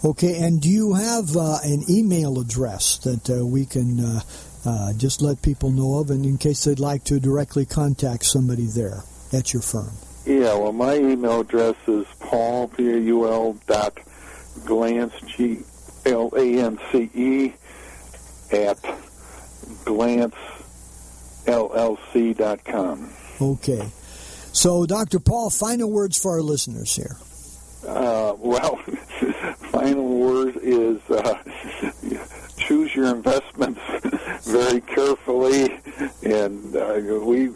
Okay, 0.04 0.38
and 0.40 0.62
do 0.62 0.70
you 0.70 0.94
have 0.94 1.36
uh, 1.36 1.58
an 1.64 1.84
email 1.90 2.40
address 2.40 2.98
that 3.00 3.30
uh, 3.30 3.46
we 3.46 3.66
can 3.66 4.22
just 4.98 5.22
let 5.22 5.42
people 5.42 5.72
know 5.72 6.00
of, 6.00 6.10
and 6.10 6.26
in 6.26 6.38
case 6.38 6.64
they'd 6.64 6.80
like 6.80 7.04
to 7.06 7.20
directly 7.20 7.66
contact 7.66 8.26
somebody 8.26 8.66
there 8.66 9.04
at 9.32 9.54
your 9.54 9.62
firm? 9.62 9.92
Yeah, 10.26 10.56
well, 10.56 10.72
my 10.72 10.96
email 10.96 11.42
address 11.42 11.76
is 11.88 12.06
paul, 12.20 12.70
P-A-U-L, 12.70 13.58
dot 13.68 13.98
glance, 14.66 15.14
G-L-A-N-C-E, 15.36 16.04
at 18.52 18.80
glance 19.84 20.36
llc.com. 21.46 23.14
Okay. 23.42 23.90
So, 24.54 24.86
Dr. 24.86 25.20
Paul, 25.20 25.50
final 25.50 25.92
words 25.92 26.18
for 26.18 26.32
our 26.32 26.42
listeners 26.42 26.96
here. 26.96 27.18
Uh, 27.86 28.36
well, 28.38 28.78
final 29.72 30.08
word 30.20 30.56
is 30.62 31.02
uh, 31.10 31.44
choose 32.58 32.96
your 32.96 33.08
investments 33.08 33.82
very 34.46 34.80
carefully, 34.82 35.80
and 36.24 36.76
uh, 36.76 37.02
we 37.26 37.50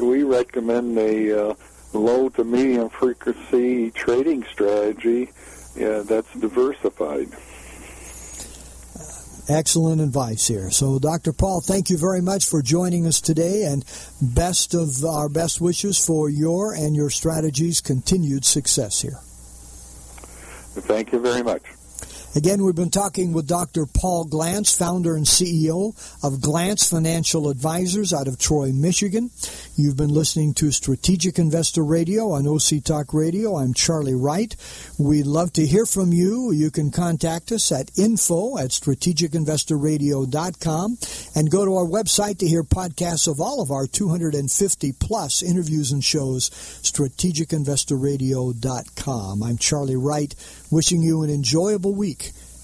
we 0.00 0.24
recommend 0.24 0.98
a 0.98 1.50
uh, 1.50 1.54
low 1.92 2.28
to 2.30 2.44
medium 2.44 2.88
frequency 2.90 3.90
trading 3.90 4.44
strategy 4.44 5.30
yeah, 5.74 6.02
that's 6.04 6.32
diversified. 6.34 7.28
Excellent 9.48 10.00
advice 10.00 10.46
here. 10.46 10.70
So, 10.70 10.98
Dr. 10.98 11.32
Paul, 11.32 11.60
thank 11.60 11.90
you 11.90 11.96
very 11.96 12.20
much 12.20 12.46
for 12.46 12.62
joining 12.62 13.06
us 13.06 13.20
today, 13.20 13.64
and 13.64 13.84
best 14.20 14.74
of 14.74 15.04
our 15.04 15.28
best 15.28 15.60
wishes 15.60 16.04
for 16.04 16.28
your 16.28 16.74
and 16.74 16.94
your 16.94 17.10
strategy's 17.10 17.80
continued 17.80 18.44
success 18.44 19.00
here. 19.00 19.18
Thank 20.82 21.12
you 21.12 21.20
very 21.20 21.42
much. 21.42 21.62
Again, 22.34 22.64
we've 22.64 22.74
been 22.74 22.88
talking 22.88 23.34
with 23.34 23.46
Dr. 23.46 23.84
Paul 23.84 24.24
Glance, 24.24 24.74
founder 24.74 25.16
and 25.16 25.26
CEO 25.26 25.94
of 26.24 26.40
Glance 26.40 26.88
Financial 26.88 27.50
Advisors 27.50 28.14
out 28.14 28.26
of 28.26 28.38
Troy, 28.38 28.72
Michigan. 28.72 29.30
You've 29.76 29.98
been 29.98 30.14
listening 30.14 30.54
to 30.54 30.70
Strategic 30.70 31.38
Investor 31.38 31.84
Radio 31.84 32.30
on 32.30 32.48
OC 32.48 32.84
Talk 32.84 33.12
Radio. 33.12 33.56
I'm 33.56 33.74
Charlie 33.74 34.14
Wright. 34.14 34.56
We'd 34.98 35.26
love 35.26 35.52
to 35.54 35.66
hear 35.66 35.84
from 35.84 36.14
you. 36.14 36.52
You 36.52 36.70
can 36.70 36.90
contact 36.90 37.52
us 37.52 37.70
at 37.70 37.90
info 37.98 38.56
at 38.56 38.70
strategicinvestorradio.com 38.70 40.98
and 41.36 41.50
go 41.50 41.66
to 41.66 41.76
our 41.76 41.84
website 41.84 42.38
to 42.38 42.48
hear 42.48 42.62
podcasts 42.62 43.28
of 43.28 43.42
all 43.42 43.60
of 43.60 43.70
our 43.70 43.86
250 43.86 44.92
plus 44.92 45.42
interviews 45.42 45.92
and 45.92 46.02
shows, 46.02 46.48
strategicinvestorradio.com. 46.48 49.42
I'm 49.42 49.58
Charlie 49.58 49.96
Wright, 49.96 50.34
wishing 50.70 51.02
you 51.02 51.22
an 51.22 51.28
enjoyable 51.28 51.94
week 51.94 52.21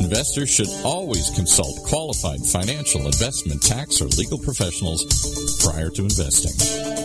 Investors 0.00 0.48
should 0.48 0.68
always 0.82 1.30
consult 1.30 1.76
qualified 1.84 2.40
financial, 2.40 3.04
investment, 3.06 3.62
tax, 3.62 4.00
or 4.00 4.06
legal 4.06 4.38
professionals 4.38 5.04
prior 5.62 5.90
to 5.90 6.02
investing. 6.02 6.99